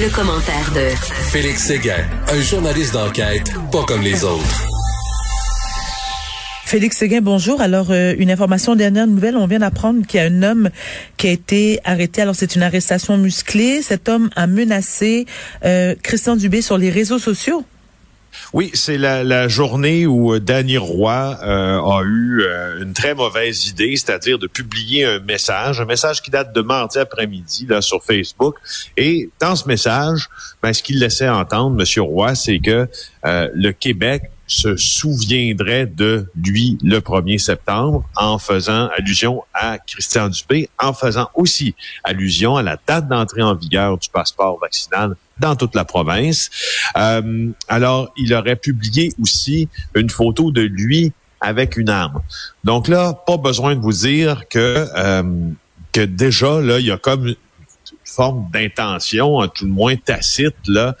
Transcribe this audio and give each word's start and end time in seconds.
Le 0.00 0.14
commentaire 0.14 0.72
de 0.76 0.94
Félix 1.32 1.64
Séguin, 1.64 2.06
un 2.28 2.40
journaliste 2.40 2.92
d'enquête 2.92 3.50
pas 3.72 3.82
comme 3.82 4.02
les 4.02 4.22
autres. 4.22 4.64
Félix 6.64 6.98
Séguin, 6.98 7.20
bonjour. 7.20 7.60
Alors, 7.60 7.90
euh, 7.90 8.14
une 8.16 8.30
information 8.30 8.76
dernière 8.76 9.08
nouvelle, 9.08 9.36
on 9.36 9.48
vient 9.48 9.58
d'apprendre 9.58 10.06
qu'il 10.06 10.20
y 10.20 10.22
a 10.22 10.26
un 10.26 10.44
homme 10.44 10.70
qui 11.16 11.26
a 11.26 11.30
été 11.32 11.80
arrêté. 11.82 12.22
Alors, 12.22 12.36
c'est 12.36 12.54
une 12.54 12.62
arrestation 12.62 13.18
musclée. 13.18 13.82
Cet 13.82 14.08
homme 14.08 14.30
a 14.36 14.46
menacé 14.46 15.26
euh, 15.64 15.96
Christian 16.00 16.36
Dubé 16.36 16.62
sur 16.62 16.78
les 16.78 16.90
réseaux 16.90 17.18
sociaux. 17.18 17.64
Oui, 18.52 18.70
c'est 18.74 18.98
la, 18.98 19.48
journée 19.48 20.06
où 20.06 20.34
euh, 20.34 20.40
Danny 20.40 20.78
Roy 20.78 21.38
euh, 21.42 21.80
a 21.80 22.02
eu 22.04 22.42
euh, 22.42 22.82
une 22.82 22.92
très 22.92 23.14
mauvaise 23.14 23.68
idée, 23.68 23.96
c'est-à-dire 23.96 24.38
de 24.38 24.46
publier 24.46 25.04
un 25.04 25.20
message, 25.20 25.80
un 25.80 25.84
message 25.84 26.22
qui 26.22 26.30
date 26.30 26.54
de 26.54 26.60
mardi 26.60 26.98
après-midi 26.98 27.66
là 27.68 27.80
sur 27.80 28.02
Facebook. 28.02 28.56
Et 28.96 29.30
dans 29.40 29.56
ce 29.56 29.68
message, 29.68 30.28
ben, 30.62 30.72
ce 30.72 30.82
qu'il 30.82 30.98
laissait 30.98 31.28
entendre, 31.28 31.76
Monsieur 31.76 32.02
Roy, 32.02 32.34
c'est 32.34 32.58
que 32.58 32.88
le 33.24 33.70
Québec 33.72 34.30
se 34.48 34.76
souviendrait 34.76 35.86
de 35.86 36.26
lui 36.42 36.78
le 36.82 36.98
1er 36.98 37.38
septembre 37.38 38.04
en 38.16 38.38
faisant 38.38 38.88
allusion 38.96 39.44
à 39.54 39.78
Christian 39.78 40.28
Dupé, 40.28 40.68
en 40.78 40.92
faisant 40.92 41.28
aussi 41.34 41.74
allusion 42.02 42.56
à 42.56 42.62
la 42.62 42.76
date 42.86 43.08
d'entrée 43.08 43.42
en 43.42 43.54
vigueur 43.54 43.98
du 43.98 44.08
passeport 44.08 44.58
vaccinal 44.58 45.14
dans 45.38 45.54
toute 45.54 45.74
la 45.74 45.84
province. 45.84 46.50
Euh, 46.96 47.50
alors, 47.68 48.12
il 48.16 48.34
aurait 48.34 48.56
publié 48.56 49.12
aussi 49.22 49.68
une 49.94 50.10
photo 50.10 50.50
de 50.50 50.62
lui 50.62 51.12
avec 51.40 51.76
une 51.76 51.90
arme. 51.90 52.20
Donc 52.64 52.88
là, 52.88 53.12
pas 53.12 53.36
besoin 53.36 53.76
de 53.76 53.80
vous 53.80 53.92
dire 53.92 54.48
que 54.48 54.86
euh, 54.96 55.50
que 55.92 56.00
déjà 56.00 56.60
là, 56.60 56.80
il 56.80 56.86
y 56.86 56.90
a 56.90 56.98
comme 56.98 57.34
forme 58.18 58.48
d'intention, 58.52 59.46
tout 59.46 59.64
le 59.64 59.70
moins 59.70 59.94
tacite 59.94 60.56
là, 60.66 60.96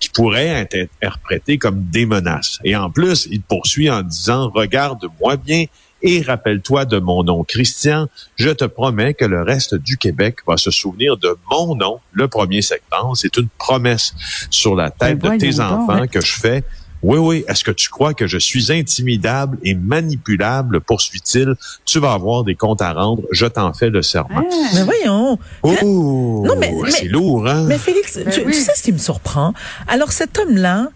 qui 0.00 0.08
pourrait 0.08 0.46
être 0.46 0.74
interprétée 0.74 1.58
comme 1.58 1.84
des 1.90 2.06
menaces. 2.06 2.58
Et 2.64 2.74
en 2.74 2.90
plus, 2.90 3.28
il 3.30 3.42
poursuit 3.42 3.90
en 3.90 4.00
disant 4.00 4.48
regarde-moi 4.48 5.36
bien 5.36 5.66
et 6.00 6.22
rappelle-toi 6.22 6.86
de 6.86 6.98
mon 6.98 7.24
nom, 7.24 7.44
Christian. 7.44 8.08
Je 8.36 8.48
te 8.48 8.64
promets 8.64 9.12
que 9.12 9.26
le 9.26 9.42
reste 9.42 9.74
du 9.74 9.98
Québec 9.98 10.38
va 10.46 10.56
se 10.56 10.70
souvenir 10.70 11.18
de 11.18 11.36
mon 11.50 11.76
nom 11.76 12.00
le 12.12 12.26
1er 12.26 12.62
septembre. 12.62 13.18
C'est 13.18 13.36
une 13.36 13.48
promesse 13.58 14.14
sur 14.48 14.74
la 14.74 14.90
tête 14.90 15.18
de 15.18 15.36
tes 15.36 15.60
enfants 15.60 16.06
que 16.10 16.22
je 16.22 16.32
fais. 16.32 16.64
Oui, 17.02 17.18
oui. 17.18 17.44
Est-ce 17.48 17.64
que 17.64 17.70
tu 17.70 17.88
crois 17.88 18.14
que 18.14 18.26
je 18.26 18.38
suis 18.38 18.72
intimidable 18.72 19.58
et 19.64 19.74
manipulable, 19.74 20.80
poursuit-il? 20.80 21.54
Tu 21.84 21.98
vas 21.98 22.12
avoir 22.12 22.44
des 22.44 22.54
comptes 22.54 22.82
à 22.82 22.92
rendre. 22.92 23.22
Je 23.32 23.46
t'en 23.46 23.72
fais 23.72 23.90
le 23.90 24.02
serment. 24.02 24.44
Ah. 24.50 24.70
mais 24.74 24.84
voyons. 24.84 25.38
Oh, 25.62 26.44
non, 26.46 26.54
mais, 26.56 26.72
c'est 26.88 27.08
lourd, 27.08 27.46
hein? 27.48 27.64
Mais 27.68 27.78
Félix, 27.78 28.18
ben 28.18 28.30
tu, 28.30 28.44
tu, 28.44 28.52
sais 28.52 28.72
ce 28.76 28.82
qui 28.82 28.92
me 28.92 28.98
surprend? 28.98 29.52
Alors, 29.88 30.12
cet 30.12 30.38
homme-là 30.38 30.88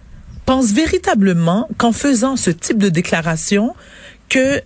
pense 0.45 0.73
véritablement 0.73 1.69
qu'en 1.77 1.93
faisant 1.93 2.37
ce 2.37 2.51
type 2.51 2.79
de 2.79 2.89
déclaration, 2.89 3.75
que 4.29 4.63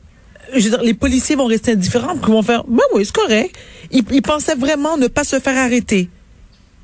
je 0.54 0.64
veux 0.64 0.70
dire, 0.70 0.82
les 0.82 0.94
policiers 0.94 1.36
vont 1.36 1.46
rester 1.46 1.72
indifférents, 1.72 2.16
qu'ils 2.16 2.32
vont 2.32 2.42
faire, 2.42 2.64
ben 2.64 2.82
oui, 2.94 3.04
c'est 3.04 3.14
correct. 3.14 3.56
Ils, 3.90 4.04
ils 4.10 4.22
pensaient 4.22 4.54
vraiment 4.54 4.96
ne 4.96 5.06
pas 5.06 5.24
se 5.24 5.38
faire 5.38 5.56
arrêter. 5.56 6.10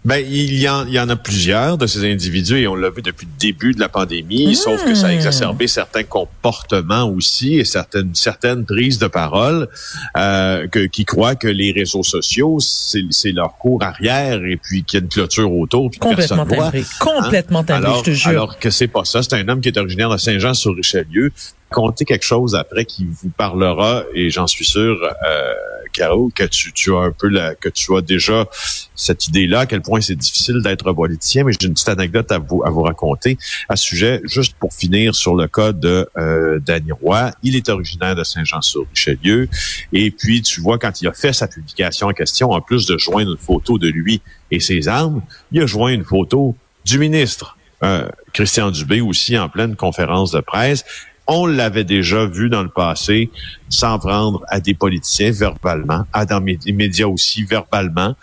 Ben, 0.06 0.24
il 0.24 0.54
y, 0.54 0.68
en, 0.68 0.86
il 0.86 0.92
y 0.92 1.00
en 1.00 1.08
a 1.08 1.16
plusieurs 1.16 1.78
de 1.78 1.88
ces 1.88 2.08
individus 2.08 2.58
et 2.58 2.68
on 2.68 2.76
l'a 2.76 2.90
vu 2.90 3.02
depuis 3.02 3.26
le 3.26 3.40
début 3.40 3.74
de 3.74 3.80
la 3.80 3.88
pandémie, 3.88 4.54
sauf 4.54 4.84
que 4.84 4.94
ça 4.94 5.06
a 5.06 5.10
hmm. 5.10 5.14
exacerbé 5.14 5.66
certains 5.66 6.04
comportements 6.04 7.10
aussi 7.10 7.56
et 7.56 7.64
certaines 7.64 8.14
certaines 8.14 8.64
prises 8.64 9.00
de 9.00 9.08
parole 9.08 9.68
euh, 10.16 10.68
que, 10.68 10.86
qui 10.86 11.04
croient 11.04 11.34
que 11.34 11.48
les 11.48 11.72
réseaux 11.72 12.04
sociaux 12.04 12.58
c'est 12.60 13.32
leur 13.32 13.58
cours 13.58 13.82
arrière 13.82 14.44
et 14.44 14.56
puis 14.56 14.84
qu'il 14.84 15.00
y 15.00 15.02
a 15.02 15.04
une 15.04 15.10
clôture 15.10 15.52
autour 15.52 15.90
puis 15.90 15.98
complètement 15.98 16.46
personne 16.46 16.70
voit. 16.70 16.82
Complètement 17.00 17.64
hein? 17.68 17.74
alors, 17.74 17.98
je 17.98 18.04
te 18.04 18.10
jure. 18.12 18.30
Alors 18.30 18.58
que 18.60 18.70
c'est 18.70 18.86
pas 18.86 19.04
ça, 19.04 19.24
c'est 19.24 19.34
un 19.34 19.48
homme 19.48 19.60
qui 19.60 19.70
est 19.70 19.76
originaire 19.76 20.10
de 20.10 20.18
Saint-Jean-sur-Richelieu 20.18 21.32
compter 21.70 22.04
quelque 22.04 22.24
chose 22.24 22.54
après 22.54 22.84
qui 22.84 23.06
vous 23.06 23.28
parlera 23.30 24.04
et 24.14 24.30
j'en 24.30 24.46
suis 24.46 24.64
sûr 24.64 25.02
euh, 25.02 25.52
Caro 25.92 26.30
que 26.34 26.44
tu, 26.44 26.72
tu 26.72 26.94
as 26.94 26.98
un 26.98 27.10
peu 27.10 27.28
la, 27.28 27.54
que 27.54 27.68
tu 27.68 27.96
as 27.96 28.02
déjà 28.02 28.46
cette 28.94 29.26
idée-là 29.26 29.60
à 29.60 29.66
quel 29.66 29.82
point 29.82 30.00
c'est 30.00 30.14
difficile 30.14 30.60
d'être 30.62 30.92
politicien 30.92 31.44
mais 31.44 31.52
j'ai 31.52 31.66
une 31.66 31.74
petite 31.74 31.88
anecdote 31.88 32.30
à 32.30 32.38
vous 32.38 32.62
à 32.64 32.70
vous 32.70 32.82
raconter. 32.82 33.36
À 33.68 33.76
ce 33.76 33.84
sujet 33.84 34.20
juste 34.24 34.54
pour 34.58 34.72
finir 34.72 35.14
sur 35.14 35.34
le 35.34 35.48
cas 35.48 35.72
de 35.72 36.08
euh, 36.16 36.60
Danny 36.64 36.92
Roy 36.92 37.32
il 37.42 37.56
est 37.56 37.68
originaire 37.68 38.14
de 38.14 38.22
Saint-Jean-sur-Richelieu 38.22 39.48
et 39.92 40.10
puis 40.10 40.42
tu 40.42 40.60
vois 40.60 40.78
quand 40.78 41.00
il 41.00 41.08
a 41.08 41.12
fait 41.12 41.32
sa 41.32 41.48
publication 41.48 42.06
en 42.06 42.12
question 42.12 42.50
en 42.50 42.60
plus 42.60 42.86
de 42.86 42.96
joindre 42.96 43.32
une 43.32 43.38
photo 43.38 43.78
de 43.78 43.88
lui 43.88 44.22
et 44.52 44.60
ses 44.60 44.86
armes 44.86 45.22
il 45.50 45.62
a 45.62 45.66
joint 45.66 45.90
une 45.90 46.04
photo 46.04 46.54
du 46.84 46.98
ministre 46.98 47.56
euh, 47.82 48.08
Christian 48.32 48.70
Dubé 48.70 49.00
aussi 49.00 49.36
en 49.36 49.48
pleine 49.48 49.76
conférence 49.76 50.30
de 50.30 50.40
presse 50.40 50.84
on 51.26 51.46
l'avait 51.46 51.84
déjà 51.84 52.26
vu 52.26 52.48
dans 52.48 52.62
le 52.62 52.68
passé 52.68 53.30
s'en 53.68 53.98
prendre 53.98 54.44
à 54.48 54.60
des 54.60 54.74
politiciens 54.74 55.32
verbalement, 55.32 56.04
à 56.12 56.24
dans 56.24 56.40
les 56.40 56.72
médias 56.72 57.06
aussi 57.06 57.44
verbalement. 57.44 58.14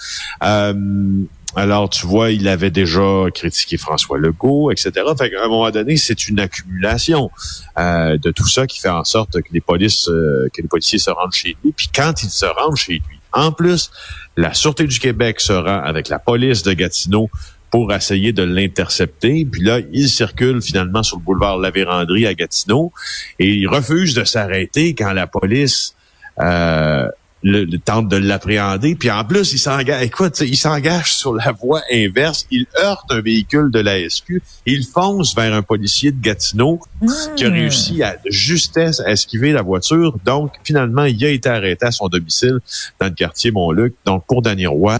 Euh, 0.44 0.74
alors, 1.56 1.90
tu 1.90 2.08
vois, 2.08 2.32
il 2.32 2.48
avait 2.48 2.72
déjà 2.72 3.26
critiqué 3.34 3.78
François 3.78 4.18
Legault, 4.18 4.72
etc. 4.72 4.92
Fait 5.18 5.30
qu'à 5.30 5.44
un 5.44 5.48
moment 5.48 5.70
donné, 5.70 5.98
c'est 5.98 6.28
une 6.28 6.40
accumulation 6.40 7.30
euh, 7.78 8.18
de 8.18 8.32
tout 8.32 8.48
ça 8.48 8.66
qui 8.66 8.80
fait 8.80 8.90
en 8.90 9.04
sorte 9.04 9.40
que 9.42 9.50
les 9.52 9.62
polices, 9.62 10.10
euh, 10.10 10.50
que 10.52 10.62
les 10.62 10.68
policiers 10.68 10.98
se 10.98 11.12
rendent 11.12 11.34
chez 11.34 11.56
lui. 11.64 11.72
Puis 11.72 11.90
quand 11.94 12.24
ils 12.24 12.32
se 12.32 12.46
rendent 12.46 12.76
chez 12.76 12.94
lui, 12.94 13.20
en 13.34 13.52
plus, 13.52 13.92
la 14.36 14.54
Sûreté 14.54 14.86
du 14.86 15.00
Québec 15.00 15.42
se 15.42 15.54
rend 15.54 15.82
avec 15.84 16.10
la 16.10 16.18
police 16.18 16.64
de 16.64 16.74
Gatineau 16.74 17.30
pour 17.74 17.92
essayer 17.92 18.34
de 18.34 18.44
l'intercepter. 18.44 19.48
Puis 19.52 19.64
là, 19.64 19.80
il 19.92 20.08
circule 20.08 20.62
finalement 20.62 21.02
sur 21.02 21.18
le 21.18 21.24
boulevard 21.24 21.58
La 21.58 21.72
Vérandrie 21.72 22.28
à 22.28 22.36
Gatineau 22.36 22.94
et 23.40 23.48
il 23.48 23.68
refuse 23.68 24.14
de 24.14 24.24
s'arrêter 24.24 24.94
quand 24.94 25.12
la 25.12 25.26
police 25.26 25.96
euh, 26.40 27.08
le, 27.44 27.78
tente 27.78 28.08
de 28.08 28.18
l'appréhender. 28.18 28.96
Puis 28.96 29.12
en 29.12 29.24
plus, 29.24 29.54
il 29.54 29.60
s'engage, 29.60 30.04
écoute, 30.04 30.40
il 30.42 30.58
s'engage 30.58 31.14
sur 31.14 31.34
la 31.34 31.52
voie 31.52 31.82
inverse. 31.92 32.48
Il 32.52 32.66
heurte 32.80 33.12
un 33.12 33.22
véhicule 33.22 33.70
de 33.72 33.80
la 33.80 34.08
SQ. 34.10 34.42
Il 34.66 34.86
fonce 34.86 35.36
vers 35.36 35.54
un 35.54 35.62
policier 35.62 36.12
de 36.12 36.22
Gatineau 36.22 36.80
qui 37.36 37.46
a 37.46 37.50
réussi 37.50 38.02
à 38.04 38.18
justesse 38.26 39.00
à 39.02 39.12
esquiver 39.12 39.52
la 39.52 39.62
voiture. 39.62 40.18
Donc, 40.26 40.54
finalement, 40.64 41.06
il 41.06 41.24
a 41.26 41.30
été 41.30 41.50
arrêté 41.50 41.86
à 41.86 41.92
son 41.92 42.08
domicile 42.08 42.60
dans 43.00 43.08
le 43.08 43.14
quartier 43.14 43.52
Montluc. 43.52 43.94
Donc, 44.06 44.26
pour 44.28 44.42
Danny 44.42 44.66
Roy, 44.66 44.98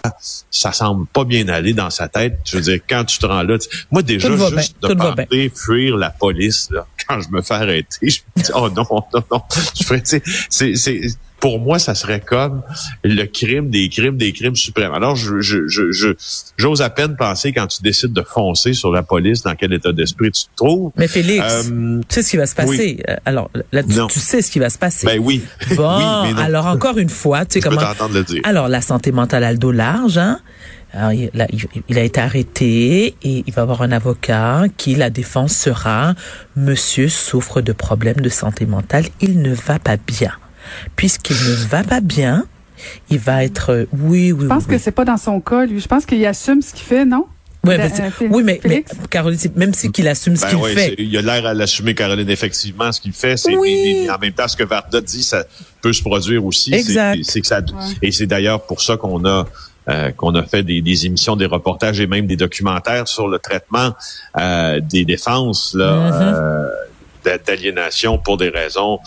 ça 0.50 0.72
semble 0.72 1.06
pas 1.06 1.24
bien 1.24 1.48
aller 1.48 1.72
dans 1.72 1.90
sa 1.90 2.08
tête. 2.08 2.38
Je 2.44 2.56
veux 2.56 2.62
dire, 2.62 2.80
quand 2.88 3.04
tu 3.04 3.18
te 3.18 3.26
rends 3.26 3.42
là, 3.42 3.56
moi 3.90 4.02
déjà, 4.02 4.28
juste 4.30 4.76
de 4.82 4.94
penser 4.94 5.52
fuir 5.54 5.96
la 5.96 6.10
police, 6.10 6.68
là, 6.70 6.86
quand 7.08 7.20
je 7.20 7.28
me 7.30 7.42
fais 7.42 7.54
arrêter, 7.54 7.98
je 8.02 8.20
me 8.36 8.42
dis, 8.42 8.50
oh 8.54 8.68
non, 8.70 8.86
non, 8.90 9.24
non. 9.30 9.42
Je 9.78 9.84
ferais, 9.84 10.02
c'est, 10.04 10.22
c'est, 10.76 11.00
pour 11.44 11.60
moi, 11.60 11.78
ça 11.78 11.94
serait 11.94 12.20
comme 12.20 12.62
le 13.02 13.24
crime 13.26 13.68
des 13.68 13.90
crimes 13.90 14.16
des 14.16 14.32
crimes 14.32 14.56
suprêmes. 14.56 14.94
Alors, 14.94 15.14
je, 15.14 15.42
je, 15.42 15.68
je, 15.68 16.14
j'ose 16.56 16.80
à 16.80 16.88
peine 16.88 17.16
penser 17.16 17.52
quand 17.52 17.66
tu 17.66 17.82
décides 17.82 18.14
de 18.14 18.22
foncer 18.22 18.72
sur 18.72 18.90
la 18.90 19.02
police, 19.02 19.42
dans 19.42 19.54
quel 19.54 19.74
état 19.74 19.92
d'esprit 19.92 20.30
tu 20.30 20.44
te 20.44 20.56
trouves. 20.56 20.90
Mais 20.96 21.06
Félix, 21.06 21.68
euh, 21.70 22.00
tu 22.08 22.14
sais 22.14 22.22
ce 22.22 22.30
qui 22.30 22.36
va 22.38 22.46
se 22.46 22.54
passer? 22.54 23.02
Euh, 23.10 23.16
alors, 23.26 23.50
là, 23.72 23.82
tu, 23.82 24.20
sais 24.20 24.40
ce 24.40 24.50
qui 24.50 24.58
va 24.58 24.70
se 24.70 24.78
passer. 24.78 25.06
Ben 25.06 25.18
oui. 25.18 25.42
Bon, 25.76 25.84
alors 26.38 26.66
encore 26.66 26.96
une 26.96 27.10
fois, 27.10 27.44
tu 27.44 27.54
sais 27.54 27.60
comment. 27.60 27.80
le 28.12 28.22
dire. 28.22 28.40
Alors, 28.44 28.68
la 28.68 28.80
santé 28.80 29.12
mentale 29.12 29.44
a 29.44 29.52
le 29.52 29.58
dos 29.58 29.72
large, 29.72 30.16
hein? 30.16 30.40
Alors, 30.94 31.12
il, 31.12 31.30
il, 31.88 31.98
a 31.98 32.02
été 32.02 32.20
arrêté 32.20 33.16
et 33.22 33.44
il 33.46 33.52
va 33.52 33.62
avoir 33.62 33.82
un 33.82 33.92
avocat 33.92 34.64
qui, 34.76 34.94
la 34.94 35.10
défense 35.10 35.52
sera, 35.52 36.14
monsieur 36.56 37.08
souffre 37.08 37.60
de 37.60 37.72
problèmes 37.72 38.20
de 38.20 38.28
santé 38.28 38.64
mentale, 38.64 39.04
il 39.20 39.42
ne 39.42 39.52
va 39.52 39.78
pas 39.78 39.96
bien 39.96 40.32
puisqu'il 40.96 41.36
ne 41.36 41.54
va 41.54 41.82
pas 41.82 42.00
bien, 42.00 42.46
il 43.10 43.18
va 43.18 43.44
être 43.44 43.86
oui 43.92 44.32
oui. 44.32 44.42
Je 44.42 44.46
pense 44.46 44.66
que 44.66 44.78
c'est 44.78 44.92
pas 44.92 45.04
dans 45.04 45.16
son 45.16 45.40
cas 45.40 45.66
lui. 45.66 45.80
Je 45.80 45.88
pense 45.88 46.06
qu'il 46.06 46.24
assume 46.26 46.62
ce 46.62 46.72
qu'il 46.72 46.84
fait, 46.84 47.04
non? 47.04 47.26
Ouais, 47.64 47.78
ben, 47.78 47.90
euh, 47.98 48.28
oui, 48.30 48.42
mais, 48.42 48.60
mais, 48.66 48.84
Caroline, 49.08 49.38
même 49.56 49.72
si 49.72 49.90
qu'il 49.90 50.06
assume 50.06 50.36
ce 50.36 50.42
ben 50.42 50.50
qu'il 50.50 50.76
fait. 50.76 50.96
Il 50.98 51.16
a 51.16 51.22
l'air 51.22 51.46
à 51.46 51.54
l'assumer, 51.54 51.94
Caroline, 51.94 52.28
effectivement, 52.28 52.92
ce 52.92 53.00
qu'il 53.00 53.14
fait. 53.14 53.38
C'est 53.38 53.56
oui. 53.56 54.06
en 54.14 54.18
même 54.18 54.34
temps, 54.34 54.46
ce 54.46 54.54
que 54.54 54.64
Varda 54.64 55.00
dit, 55.00 55.22
ça 55.22 55.46
peut 55.80 55.94
se 55.94 56.02
produire 56.02 56.44
aussi. 56.44 56.74
Exact. 56.74 57.18
C'est 57.22 57.40
que 57.40 57.46
ça, 57.46 57.62
et 58.02 58.12
c'est 58.12 58.26
d'ailleurs 58.26 58.66
pour 58.66 58.82
ça 58.82 58.98
qu'on 58.98 59.24
a 59.24 59.46
euh, 59.88 60.10
qu'on 60.12 60.34
a 60.34 60.42
fait 60.42 60.62
des, 60.62 60.80
des, 60.80 61.06
émissions, 61.06 61.36
des 61.36 61.46
reportages 61.46 62.00
et 62.00 62.06
même 62.06 62.26
des 62.26 62.36
documentaires 62.36 63.08
sur 63.08 63.28
le 63.28 63.38
traitement 63.38 63.94
euh, 64.38 64.80
des 64.80 65.04
défenses 65.04 65.74
là, 65.74 66.10
mm-hmm. 66.10 66.34
euh, 66.34 67.38
d'aliénation 67.46 68.18
pour 68.18 68.36
des 68.36 68.48
raisons 68.48 68.98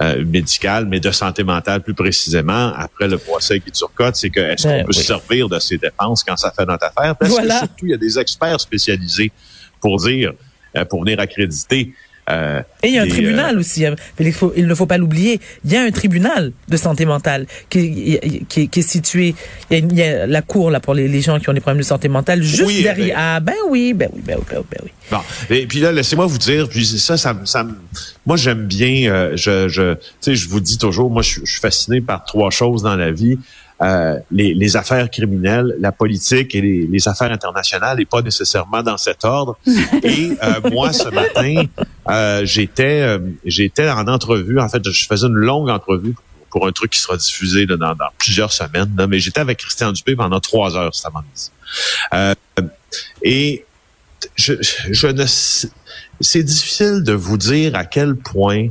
euh, 0.00 0.24
médicales, 0.24 0.86
mais 0.86 1.00
de 1.00 1.10
santé 1.10 1.44
mentale 1.44 1.82
plus 1.82 1.94
précisément. 1.94 2.72
Après 2.76 3.08
le 3.08 3.18
procès 3.18 3.60
qui 3.60 3.70
turcote, 3.70 4.16
c'est 4.16 4.30
que 4.30 4.40
est-ce 4.40 4.64
qu'on 4.64 4.70
ben 4.70 4.86
peut 4.86 4.92
se 4.92 5.02
servir 5.02 5.48
de 5.48 5.58
ces 5.58 5.78
dépenses 5.78 6.24
quand 6.24 6.36
ça 6.36 6.52
fait 6.56 6.66
notre 6.66 6.86
affaire? 6.86 7.16
Parce 7.16 7.36
que 7.36 7.48
surtout, 7.48 7.86
il 7.86 7.90
y 7.90 7.94
a 7.94 7.98
des 7.98 8.18
experts 8.18 8.60
spécialisés 8.60 9.32
pour 9.80 9.98
dire, 9.98 10.32
euh, 10.76 10.84
pour 10.84 11.02
venir 11.02 11.20
accréditer 11.20 11.92
Euh, 12.30 12.62
Et 12.82 12.88
il 12.88 12.94
y 12.94 12.98
a 12.98 13.02
un 13.02 13.08
tribunal 13.08 13.58
aussi. 13.58 13.84
hein. 13.84 13.94
Il, 14.18 14.32
faut- 14.32 14.52
il 14.56 14.66
ne 14.66 14.74
faut 14.74 14.86
pas 14.86 14.98
l'oublier. 14.98 15.40
Il 15.64 15.72
y 15.72 15.76
a 15.76 15.82
un 15.82 15.90
tribunal 15.90 16.52
de 16.68 16.76
santé 16.76 17.04
mentale 17.04 17.46
qui, 17.68 18.18
qui, 18.48 18.68
qui 18.68 18.80
est 18.80 18.82
situé. 18.82 19.34
Il 19.70 19.78
y, 19.78 19.82
a, 19.82 19.84
il 19.84 19.96
y 19.98 20.02
a 20.02 20.26
la 20.26 20.42
cour 20.42 20.70
là 20.70 20.80
pour 20.80 20.94
les, 20.94 21.08
les 21.08 21.20
gens 21.20 21.38
qui 21.40 21.48
ont 21.50 21.52
des 21.52 21.60
problèmes 21.60 21.80
de 21.82 21.86
santé 21.86 22.08
mentale 22.08 22.42
juste 22.42 22.62
Oui, 22.66 22.82
derrière. 22.82 23.16
euh, 23.16 23.20
ah 23.36 23.40
ben 23.40 23.54
oui, 23.68 23.92
ben 23.94 24.08
oui, 24.14 24.22
ben 24.24 24.36
oui, 24.38 24.44
ben 24.50 24.58
oui, 24.58 24.64
ben 24.70 24.78
oui. 24.84 24.90
Bon, 25.10 25.18
et 25.54 25.66
puis 25.66 25.80
là, 25.80 25.90
laissez-moi 25.92 26.26
vous 26.26 26.38
dire, 26.38 26.68
puis 26.68 26.86
ça, 26.86 27.16
ça, 27.16 27.34
moi 28.26 28.36
j'aime 28.36 28.66
bien, 28.66 29.10
euh, 29.12 29.32
je, 29.36 29.68
je, 29.68 29.94
tu 29.94 30.00
sais, 30.20 30.34
je 30.36 30.48
vous 30.48 30.60
dis 30.60 30.78
toujours, 30.78 31.10
moi 31.10 31.22
je, 31.22 31.28
suis- 31.30 31.42
je 31.44 31.50
suis 31.52 31.60
fasciné 31.60 32.00
par 32.00 32.24
trois 32.24 32.50
choses 32.50 32.82
dans 32.82 32.94
la 32.96 33.10
vie 33.10 33.36
euh, 33.82 34.18
les, 34.30 34.52
les 34.52 34.76
affaires 34.76 35.10
criminelles, 35.10 35.74
la 35.80 35.90
politique 35.90 36.54
et 36.54 36.60
les, 36.60 36.86
les 36.86 37.08
affaires 37.08 37.32
internationales, 37.32 37.98
et 37.98 38.04
pas 38.04 38.20
nécessairement 38.20 38.82
dans 38.82 38.98
cet 38.98 39.24
ordre. 39.24 39.58
et 40.02 40.32
euh, 40.42 40.70
moi, 40.70 40.92
ce 40.92 41.08
matin, 41.08 41.64
euh, 42.08 42.44
j'étais, 42.44 43.02
euh, 43.02 43.18
j'étais 43.44 43.88
en 43.90 44.06
entrevue. 44.08 44.58
En 44.58 44.68
fait, 44.68 44.88
je 44.88 45.06
faisais 45.06 45.26
une 45.26 45.34
longue 45.34 45.68
entrevue 45.68 46.14
pour 46.50 46.66
un 46.66 46.72
truc 46.72 46.92
qui 46.92 47.00
sera 47.00 47.16
diffusé 47.16 47.66
là, 47.66 47.76
dans, 47.76 47.94
plusieurs 48.18 48.52
semaines. 48.52 48.92
là, 48.96 49.06
mais 49.06 49.20
j'étais 49.20 49.40
avec 49.40 49.58
Christian 49.58 49.92
Dupé 49.92 50.16
pendant 50.16 50.40
trois 50.40 50.76
heures 50.76 50.94
cet 50.94 51.06
après-midi. 51.06 51.50
Euh, 52.14 52.34
et 53.22 53.64
je, 54.36 54.54
je 54.90 55.06
ne 55.06 55.24
c'est 56.20 56.42
difficile 56.42 57.02
de 57.02 57.12
vous 57.12 57.38
dire 57.38 57.74
à 57.74 57.84
quel 57.84 58.16
point 58.16 58.68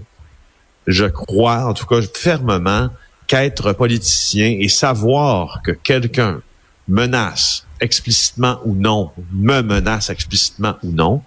je 0.88 1.06
crois, 1.06 1.66
en 1.66 1.74
tout 1.74 1.86
cas 1.86 2.02
fermement, 2.14 2.90
qu'être 3.28 3.74
politicien 3.74 4.58
et 4.60 4.68
savoir 4.68 5.62
que 5.64 5.72
quelqu'un 5.72 6.42
menace 6.88 7.66
explicitement 7.82 8.60
ou 8.66 8.76
non, 8.76 9.12
me 9.32 9.62
menace 9.62 10.10
explicitement 10.10 10.76
ou 10.84 10.92
non, 10.92 11.22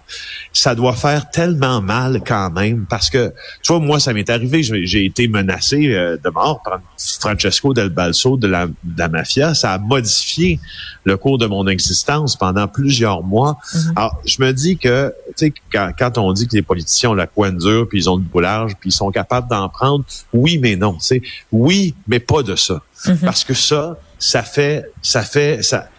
ça 0.51 0.75
doit 0.75 0.93
faire 0.93 1.29
tellement 1.31 1.81
mal 1.81 2.21
quand 2.25 2.51
même 2.51 2.85
parce 2.89 3.09
que, 3.09 3.33
tu 3.61 3.73
vois, 3.73 3.79
moi, 3.79 3.99
ça 3.99 4.13
m'est 4.13 4.29
arrivé, 4.29 4.63
j'ai 4.63 5.05
été 5.05 5.27
menacé 5.27 5.93
euh, 5.93 6.17
de 6.23 6.29
mort 6.29 6.61
par 6.63 6.79
Francesco 7.19 7.73
Del 7.73 7.89
Balso 7.89 8.37
de 8.37 8.47
la, 8.47 8.67
de 8.67 8.97
la 8.97 9.07
mafia. 9.07 9.53
Ça 9.53 9.73
a 9.73 9.77
modifié 9.77 10.59
le 11.05 11.17
cours 11.17 11.37
de 11.37 11.47
mon 11.47 11.67
existence 11.67 12.35
pendant 12.35 12.67
plusieurs 12.67 13.23
mois. 13.23 13.57
Alors, 13.95 14.21
je 14.25 14.41
me 14.41 14.51
dis 14.53 14.77
que, 14.77 15.13
tu 15.29 15.47
sais, 15.47 15.53
quand, 15.71 15.91
quand 15.97 16.17
on 16.17 16.31
dit 16.33 16.47
que 16.47 16.55
les 16.55 16.61
politiciens 16.61 17.11
ont 17.11 17.15
la 17.15 17.27
coin 17.27 17.51
dure, 17.51 17.87
puis 17.89 17.99
ils 17.99 18.09
ont 18.09 18.15
le 18.15 18.21
boulage, 18.21 18.73
puis 18.79 18.89
ils 18.89 18.93
sont 18.93 19.11
capables 19.11 19.49
d'en 19.49 19.69
prendre, 19.69 20.05
oui, 20.33 20.57
mais 20.57 20.75
non. 20.75 20.93
Tu 20.93 21.05
sais, 21.05 21.21
oui, 21.51 21.95
mais 22.07 22.19
pas 22.19 22.43
de 22.43 22.55
ça. 22.55 22.81
Parce 23.23 23.43
que 23.43 23.53
ça, 23.53 23.97
ça 24.17 24.43
fait, 24.43 24.85
ça 25.01 25.23
fait, 25.23 25.61
ça, 25.63 25.89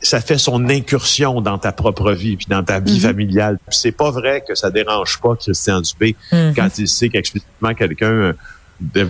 ça 0.00 0.20
fait 0.20 0.38
son 0.38 0.68
incursion 0.68 1.40
dans 1.40 1.58
ta 1.58 1.72
propre 1.72 2.12
vie 2.12 2.36
puis 2.36 2.46
dans 2.48 2.62
ta 2.62 2.78
vie 2.80 3.00
familiale. 3.00 3.58
Puis 3.68 3.76
c'est 3.80 3.92
pas 3.92 4.10
vrai 4.10 4.44
que 4.46 4.54
ça 4.54 4.70
dérange 4.70 5.20
pas 5.20 5.34
Christian 5.36 5.80
Dubé 5.80 6.14
Mhm. 6.32 6.54
quand 6.54 6.68
il 6.78 6.88
sait 6.88 7.08
qu'explicitement 7.08 7.74
quelqu'un 7.74 8.06
euh, 8.06 8.32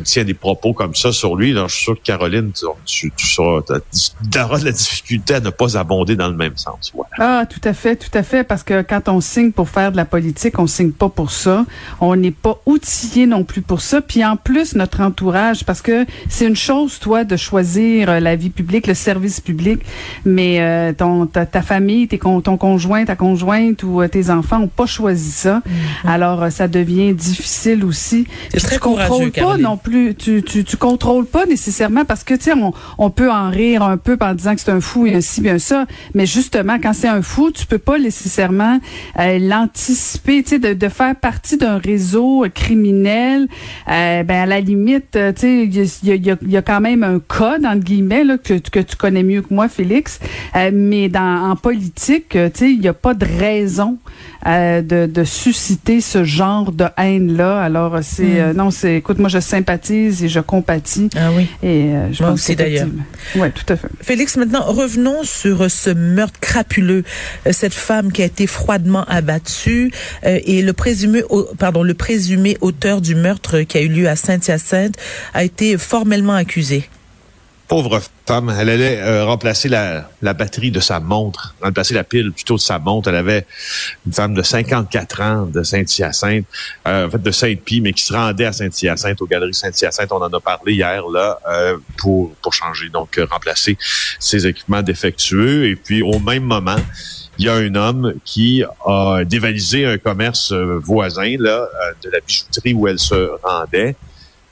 tient 0.04 0.24
des 0.24 0.34
propos 0.34 0.72
comme 0.72 0.94
ça 0.94 1.12
sur 1.12 1.36
lui. 1.36 1.52
Alors, 1.52 1.68
je 1.68 1.74
suis 1.74 1.84
sûr 1.84 1.94
que 1.94 2.02
Caroline, 2.02 2.52
tu, 2.52 2.66
tu, 2.84 3.12
tu 3.16 3.26
sauras- 3.26 3.62
tu 3.62 4.38
auras 4.38 4.58
de 4.58 4.64
la 4.64 4.72
difficulté 4.72 5.34
à 5.34 5.40
ne 5.40 5.50
pas 5.50 5.76
abonder 5.76 6.16
dans 6.16 6.28
le 6.28 6.36
même 6.36 6.56
sens. 6.56 6.92
Voilà. 6.94 7.40
Ah, 7.40 7.46
tout 7.46 7.60
à 7.64 7.72
fait, 7.72 7.96
tout 7.96 8.16
à 8.16 8.22
fait, 8.22 8.44
parce 8.44 8.62
que 8.62 8.82
quand 8.82 9.08
on 9.08 9.20
signe 9.20 9.52
pour 9.52 9.68
faire 9.68 9.92
de 9.92 9.96
la 9.96 10.04
politique, 10.04 10.58
on 10.58 10.66
signe 10.66 10.92
pas 10.92 11.08
pour 11.08 11.30
ça. 11.30 11.64
On 12.00 12.16
n'est 12.16 12.30
pas 12.30 12.58
outillé 12.66 13.26
non 13.26 13.44
plus 13.44 13.62
pour 13.62 13.80
ça. 13.80 14.00
Puis 14.00 14.24
en 14.24 14.36
plus, 14.36 14.74
notre 14.74 15.00
entourage, 15.00 15.64
parce 15.64 15.82
que 15.82 16.04
c'est 16.28 16.46
une 16.46 16.56
chose, 16.56 16.98
toi, 16.98 17.24
de 17.24 17.36
choisir 17.36 18.08
euh, 18.08 18.20
la 18.20 18.36
vie 18.36 18.50
publique, 18.50 18.86
le 18.86 18.94
service 18.94 19.40
public, 19.40 19.80
mais 20.24 20.60
euh, 20.60 20.92
ton, 20.92 21.26
ta, 21.26 21.46
ta 21.46 21.62
famille, 21.62 22.08
tes, 22.08 22.18
ton 22.18 22.56
conjoint, 22.56 23.04
ta 23.04 23.16
conjointe 23.16 23.82
ou 23.82 24.02
euh, 24.02 24.08
tes 24.08 24.30
enfants 24.30 24.60
ont 24.62 24.68
pas 24.68 24.86
choisi 24.86 25.30
ça. 25.30 25.62
Alors, 26.04 26.42
euh, 26.44 26.50
ça 26.50 26.68
devient 26.68 27.12
difficile 27.14 27.84
aussi. 27.84 28.26
C'est 28.50 28.60
très 28.60 28.76
tu 28.76 28.80
courageux, 28.80 29.30
pas 29.30 29.53
Non 29.58 29.76
plus. 29.76 30.14
Tu, 30.14 30.42
tu, 30.42 30.64
tu 30.64 30.76
contrôles 30.76 31.26
pas 31.26 31.46
nécessairement 31.46 32.04
parce 32.04 32.24
que, 32.24 32.34
tu 32.34 32.44
sais, 32.44 32.52
on, 32.54 32.72
on 32.98 33.10
peut 33.10 33.30
en 33.30 33.50
rire 33.50 33.82
un 33.82 33.96
peu 33.96 34.16
en 34.20 34.34
disant 34.34 34.54
que 34.54 34.60
c'est 34.60 34.70
un 34.70 34.80
fou 34.80 35.06
et 35.06 35.14
un 35.14 35.20
ci, 35.20 35.40
bien 35.40 35.58
ça. 35.58 35.86
Mais 36.14 36.26
justement, 36.26 36.78
quand 36.82 36.92
c'est 36.92 37.08
un 37.08 37.22
fou, 37.22 37.50
tu 37.50 37.66
peux 37.66 37.78
pas 37.78 37.98
nécessairement 37.98 38.80
euh, 39.18 39.38
l'anticiper, 39.38 40.42
tu 40.42 40.50
sais, 40.50 40.58
de, 40.58 40.72
de 40.74 40.88
faire 40.88 41.14
partie 41.16 41.56
d'un 41.56 41.78
réseau 41.78 42.44
criminel. 42.54 43.48
Euh, 43.88 44.22
ben, 44.22 44.42
à 44.42 44.46
la 44.46 44.60
limite, 44.60 45.16
euh, 45.16 45.32
tu 45.32 45.40
sais, 45.42 45.64
il 45.64 45.74
y 45.74 45.80
a, 45.80 45.84
il 46.02 46.08
y 46.08 46.10
a- 46.12 46.14
il 46.14 46.26
y 46.26 46.30
a- 46.30 46.36
il 46.42 46.50
y 46.50 46.56
a 46.56 46.62
quand 46.62 46.80
même 46.80 47.02
un 47.02 47.18
code, 47.20 47.64
entre 47.66 47.80
guillemets, 47.84 48.24
là, 48.24 48.38
que, 48.38 48.54
que 48.54 48.80
tu 48.80 48.96
connais 48.96 49.22
mieux 49.22 49.42
que 49.42 49.52
moi, 49.52 49.68
Félix. 49.68 50.20
Euh, 50.56 50.70
mais 50.72 51.08
dans, 51.08 51.50
en 51.50 51.56
politique, 51.56 52.36
euh, 52.36 52.48
tu 52.52 52.58
sais, 52.60 52.70
il 52.72 52.80
n'y 52.80 52.88
a 52.88 52.92
pas 52.94 53.14
de 53.14 53.24
raison 53.24 53.98
euh, 54.46 54.82
de, 54.82 55.06
de 55.06 55.24
susciter 55.24 56.00
ce 56.00 56.24
genre 56.24 56.72
de 56.72 56.84
haine-là. 56.96 57.60
Alors, 57.62 57.98
c'est... 58.02 58.40
euh, 58.40 58.52
non, 58.52 58.70
c'est... 58.70 58.96
Écoute, 58.96 59.18
moi, 59.18 59.28
je 59.28 59.38
sympathise 59.40 60.22
et 60.24 60.28
je 60.28 60.40
compatis. 60.40 61.08
Ah 61.16 61.30
oui. 61.36 61.48
Et 61.62 61.92
euh, 61.94 62.12
je 62.12 62.22
Moi 62.22 62.30
pense 62.32 62.40
aussi, 62.40 62.56
d'ailleurs. 62.56 62.88
Oui, 63.36 63.48
tout 63.52 63.72
à 63.72 63.76
fait. 63.76 63.88
Félix, 64.00 64.36
maintenant, 64.36 64.62
revenons 64.64 65.22
sur 65.24 65.62
euh, 65.62 65.68
ce 65.68 65.90
meurtre 65.90 66.38
crapuleux. 66.40 67.04
Euh, 67.46 67.52
Cette 67.52 67.74
femme 67.74 68.12
qui 68.12 68.22
a 68.22 68.26
été 68.26 68.46
froidement 68.46 69.04
abattue 69.04 69.90
euh, 70.24 70.38
et 70.44 70.62
le 70.62 70.72
présumé, 70.72 71.22
au- 71.30 71.48
pardon, 71.58 71.82
le 71.82 71.94
présumé 71.94 72.56
auteur 72.60 73.00
du 73.00 73.14
meurtre 73.14 73.60
qui 73.60 73.78
a 73.78 73.80
eu 73.80 73.88
lieu 73.88 74.08
à 74.08 74.16
Saint-Hyacinthe 74.16 74.96
a 75.32 75.44
été 75.44 75.76
formellement 75.78 76.34
accusé. 76.34 76.88
Pauvre 77.74 78.00
femme, 78.24 78.54
elle 78.56 78.68
allait 78.68 79.00
euh, 79.00 79.24
remplacer 79.24 79.68
la, 79.68 80.08
la 80.22 80.32
batterie 80.32 80.70
de 80.70 80.78
sa 80.78 81.00
montre, 81.00 81.56
remplacer 81.60 81.92
la 81.92 82.04
pile 82.04 82.30
plutôt 82.30 82.54
de 82.54 82.60
sa 82.60 82.78
montre. 82.78 83.08
Elle 83.08 83.16
avait 83.16 83.46
une 84.06 84.12
femme 84.12 84.32
de 84.32 84.42
54 84.42 85.20
ans 85.22 85.46
de 85.46 85.60
Saint-Hyacinthe, 85.64 86.44
euh, 86.86 87.08
en 87.08 87.10
fait 87.10 87.20
de 87.20 87.30
Sainte-Pie, 87.32 87.80
mais 87.80 87.92
qui 87.92 88.04
se 88.04 88.12
rendait 88.12 88.44
à 88.44 88.52
Saint-Hyacinthe, 88.52 89.20
aux 89.20 89.26
Galeries 89.26 89.54
Saint-Hyacinthe. 89.54 90.12
On 90.12 90.22
en 90.22 90.32
a 90.32 90.38
parlé 90.38 90.74
hier 90.74 91.02
là 91.08 91.40
euh, 91.50 91.76
pour 91.96 92.32
pour 92.42 92.52
changer, 92.52 92.90
donc 92.90 93.18
euh, 93.18 93.26
remplacer 93.28 93.76
ses 94.20 94.46
équipements 94.46 94.82
défectueux. 94.82 95.66
Et 95.66 95.74
puis 95.74 96.00
au 96.00 96.20
même 96.20 96.44
moment, 96.44 96.76
il 97.38 97.46
y 97.46 97.48
a 97.48 97.54
un 97.54 97.74
homme 97.74 98.14
qui 98.24 98.64
a 98.86 99.24
dévalisé 99.24 99.86
un 99.86 99.98
commerce 99.98 100.52
euh, 100.52 100.78
voisin 100.82 101.36
là 101.38 101.68
euh, 101.68 101.92
de 102.02 102.10
la 102.10 102.20
bijouterie 102.20 102.74
où 102.74 102.86
elle 102.86 102.98
se 102.98 103.30
rendait 103.42 103.96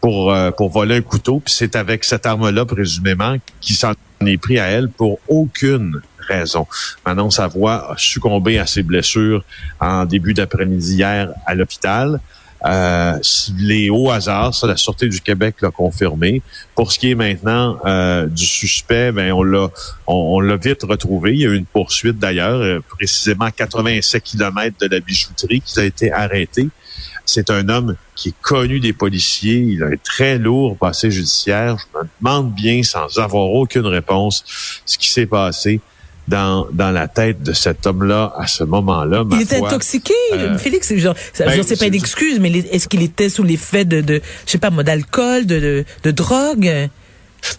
pour 0.03 0.31
euh, 0.31 0.51
pour 0.51 0.69
voler 0.69 0.97
un 0.97 1.01
couteau. 1.01 1.41
Puis 1.41 1.55
c'est 1.55 1.75
avec 1.75 2.05
cette 2.05 2.27
arme-là, 2.27 2.67
présumément, 2.67 3.37
qui 3.63 3.73
s'en 3.73 3.95
est 4.27 4.37
pris 4.37 4.59
à 4.59 4.67
elle 4.67 4.91
pour 4.91 5.19
aucune 5.29 6.03
raison. 6.19 6.67
Manon 7.07 7.31
Savoie 7.31 7.93
a 7.93 7.95
succombé 7.97 8.59
à 8.59 8.67
ses 8.67 8.83
blessures 8.83 9.43
en 9.81 10.05
début 10.05 10.35
d'après-midi 10.35 10.97
hier 10.97 11.31
à 11.47 11.55
l'hôpital. 11.55 12.21
Euh, 12.65 13.19
les 13.59 13.91
hauts 13.91 14.11
hasards, 14.11 14.55
ça, 14.55 14.67
la 14.67 14.77
Sûreté 14.77 15.09
du 15.09 15.21
Québec 15.21 15.57
l'a 15.63 15.71
confirmé. 15.71 16.43
Pour 16.75 16.93
ce 16.93 16.99
qui 16.99 17.11
est 17.11 17.15
maintenant 17.15 17.79
euh, 17.85 18.27
du 18.27 18.45
suspect, 18.45 19.11
ben 19.11 19.33
on 19.33 19.43
l'a 19.43 19.69
on, 20.07 20.39
l'a 20.41 20.57
vite 20.57 20.85
retrouvé. 20.85 21.33
Il 21.33 21.41
y 21.41 21.47
a 21.47 21.51
eu 21.51 21.57
une 21.57 21.67
poursuite 21.67 22.19
d'ailleurs, 22.19 22.61
euh, 22.61 22.81
précisément 22.89 23.47
à 23.47 23.51
87 23.51 24.23
km 24.23 24.77
de 24.81 24.87
la 24.87 25.01
bijouterie 25.01 25.61
qui 25.61 25.81
a 25.81 25.85
été 25.85 26.13
arrêté. 26.13 26.69
C'est 27.25 27.51
un 27.51 27.69
homme 27.69 27.97
qui 28.17 28.31
est 28.31 28.35
connu 28.43 28.81
des 28.81 28.93
policiers. 28.93 29.57
Il 29.57 29.83
a 29.83 29.87
un 29.87 29.97
très 30.03 30.39
lourd 30.39 30.77
passé 30.77 31.11
judiciaire. 31.11 31.77
Je 31.79 31.99
me 31.99 32.05
demande 32.21 32.53
bien, 32.53 32.83
sans 32.83 33.19
avoir 33.19 33.51
aucune 33.51 33.87
réponse, 33.87 34.45
ce 34.85 34.99
qui 34.99 35.11
s'est 35.11 35.27
passé 35.27 35.81
dans, 36.29 36.67
dans 36.73 36.91
la 36.91 37.09
tête 37.09 37.43
de 37.43 37.53
cet 37.53 37.87
homme-là 37.87 38.33
à 38.37 38.47
ce 38.47 38.65
moment-là. 38.65 39.25
il 39.33 39.41
était 39.43 39.59
foi. 39.59 39.69
intoxiqué, 39.69 40.15
euh, 40.35 40.57
Félix. 40.59 40.95
Genre, 40.95 41.15
ben, 41.39 41.51
genre, 41.51 41.65
c'est 41.67 41.79
pas 41.79 41.87
une 41.87 41.93
c'est- 41.93 41.99
excuse, 41.99 42.39
mais 42.41 42.51
est-ce 42.51 42.89
qu'il 42.89 43.03
était 43.03 43.29
sous 43.29 43.43
l'effet 43.43 43.85
de, 43.85 44.01
de, 44.01 44.21
je 44.47 44.51
sais 44.53 44.59
pas, 44.59 44.71
d'alcool, 44.71 45.47
de, 45.47 45.59
de, 45.59 45.85
de 46.05 46.11
drogue? 46.11 46.89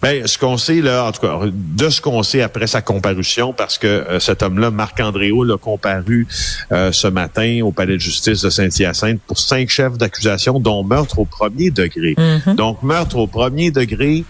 Ben, 0.00 0.26
ce 0.26 0.38
qu'on 0.38 0.56
sait 0.56 0.80
là, 0.80 1.04
en 1.04 1.12
tout 1.12 1.20
cas, 1.20 1.38
de 1.52 1.88
ce 1.88 2.00
qu'on 2.00 2.22
sait 2.22 2.42
après 2.42 2.66
sa 2.66 2.82
comparution, 2.82 3.52
parce 3.52 3.78
que 3.78 3.86
euh, 3.86 4.20
cet 4.20 4.42
homme-là, 4.42 4.70
Marc 4.70 5.00
Andréo, 5.00 5.44
l'a 5.44 5.56
comparu 5.56 6.26
euh, 6.72 6.90
ce 6.92 7.06
matin 7.06 7.60
au 7.62 7.72
palais 7.72 7.94
de 7.94 8.00
justice 8.00 8.42
de 8.42 8.50
Saint-Hyacinthe 8.50 9.20
pour 9.26 9.38
cinq 9.38 9.68
chefs 9.68 9.98
d'accusation, 9.98 10.58
dont 10.58 10.84
meurtre 10.84 11.18
au 11.18 11.24
premier 11.24 11.70
degré. 11.70 12.14
Mhm. 12.16 12.54
Donc, 12.54 12.82
meurtre 12.82 13.16
au 13.16 13.26
premier 13.26 13.70
degré, 13.70 14.24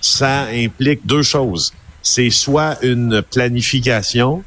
ça 0.00 0.46
implique 0.52 1.06
deux 1.06 1.22
choses. 1.22 1.72
C'est 2.02 2.30
soit 2.30 2.76
une 2.82 3.22
planification 3.22 4.42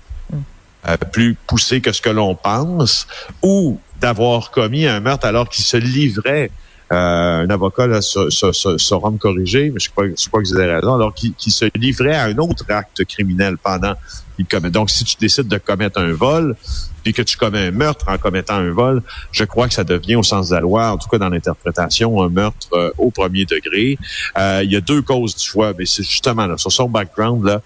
euh, 0.87 0.97
plus 1.11 1.35
poussée 1.47 1.81
que 1.81 1.91
ce 1.91 2.01
que 2.01 2.09
l'on 2.09 2.35
pense, 2.35 3.07
ou 3.41 3.79
d'avoir 3.99 4.51
commis 4.51 4.85
un 4.85 4.99
meurtre 4.99 5.25
alors 5.25 5.49
qu'il 5.49 5.65
se 5.65 5.77
livrait. 5.77 6.51
Euh, 6.91 7.43
un 7.43 7.49
avocat 7.49 7.87
là, 7.87 8.01
se- 8.01 8.29
se- 8.29 8.51
se- 8.51 8.77
saura 8.77 9.09
me 9.09 9.17
corriger, 9.17 9.71
mais 9.71 9.79
je 9.79 9.89
crois, 9.89 10.05
je 10.07 10.27
crois 10.27 10.41
que 10.43 10.47
vous 10.47 10.55
avez 10.55 10.71
raison, 10.75 10.93
alors 10.93 11.13
qu'il 11.13 11.33
se 11.51 11.65
livrait 11.75 12.15
à 12.15 12.25
un 12.25 12.37
autre 12.37 12.63
acte 12.69 13.03
criminel 13.05 13.57
pendant 13.57 13.93
qu'il 14.35 14.45
commet. 14.45 14.69
Donc, 14.69 14.91
si 14.91 15.03
tu 15.03 15.15
décides 15.19 15.47
de 15.47 15.57
commettre 15.57 15.99
un 15.99 16.13
vol, 16.13 16.55
puis 17.03 17.13
que 17.13 17.21
tu 17.23 17.37
commets 17.37 17.67
un 17.67 17.71
meurtre 17.71 18.05
en 18.07 18.17
commettant 18.17 18.55
un 18.55 18.71
vol, 18.71 19.01
je 19.31 19.43
crois 19.45 19.67
que 19.67 19.73
ça 19.73 19.83
devient, 19.83 20.15
au 20.15 20.23
sens 20.23 20.49
de 20.49 20.55
la 20.55 20.61
loi, 20.61 20.91
en 20.91 20.97
tout 20.97 21.07
cas 21.09 21.17
dans 21.17 21.29
l'interprétation, 21.29 22.21
un 22.21 22.29
meurtre 22.29 22.67
euh, 22.73 22.91
au 22.97 23.09
premier 23.11 23.45
degré. 23.45 23.97
Euh, 24.37 24.61
il 24.63 24.71
y 24.71 24.75
a 24.75 24.81
deux 24.81 25.01
causes 25.01 25.35
du 25.35 25.43
choix, 25.43 25.73
mais 25.77 25.85
c'est 25.85 26.03
justement 26.03 26.45
là, 26.45 26.57
sur 26.57 26.71
son 26.71 26.87
background, 26.89 27.45
là, 27.45 27.61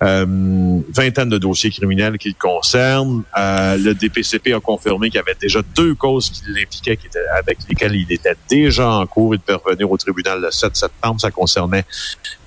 vingtaine 0.00 1.28
de 1.28 1.38
dossiers 1.38 1.70
criminels 1.70 2.18
qui 2.18 2.28
le 2.28 2.34
concernent. 2.38 3.22
Euh, 3.38 3.76
le 3.76 3.94
DPCP 3.94 4.52
a 4.52 4.60
confirmé 4.60 5.08
qu'il 5.08 5.18
y 5.18 5.20
avait 5.20 5.36
déjà 5.40 5.60
deux 5.74 5.94
causes 5.94 6.30
qui 6.30 6.42
l'impliquaient, 6.48 6.96
qui 6.96 7.06
étaient, 7.06 7.26
avec 7.38 7.58
lesquelles 7.68 7.94
il 7.94 8.10
était 8.12 8.36
déjà 8.48 8.90
en 8.90 9.06
cours. 9.06 9.34
Il 9.34 9.40
devait 9.46 9.58
revenir 9.64 9.90
au 9.90 9.96
tribunal 9.96 10.40
le 10.40 10.50
7 10.50 10.76
septembre. 10.76 11.20
Ça 11.20 11.30
concernait 11.30 11.84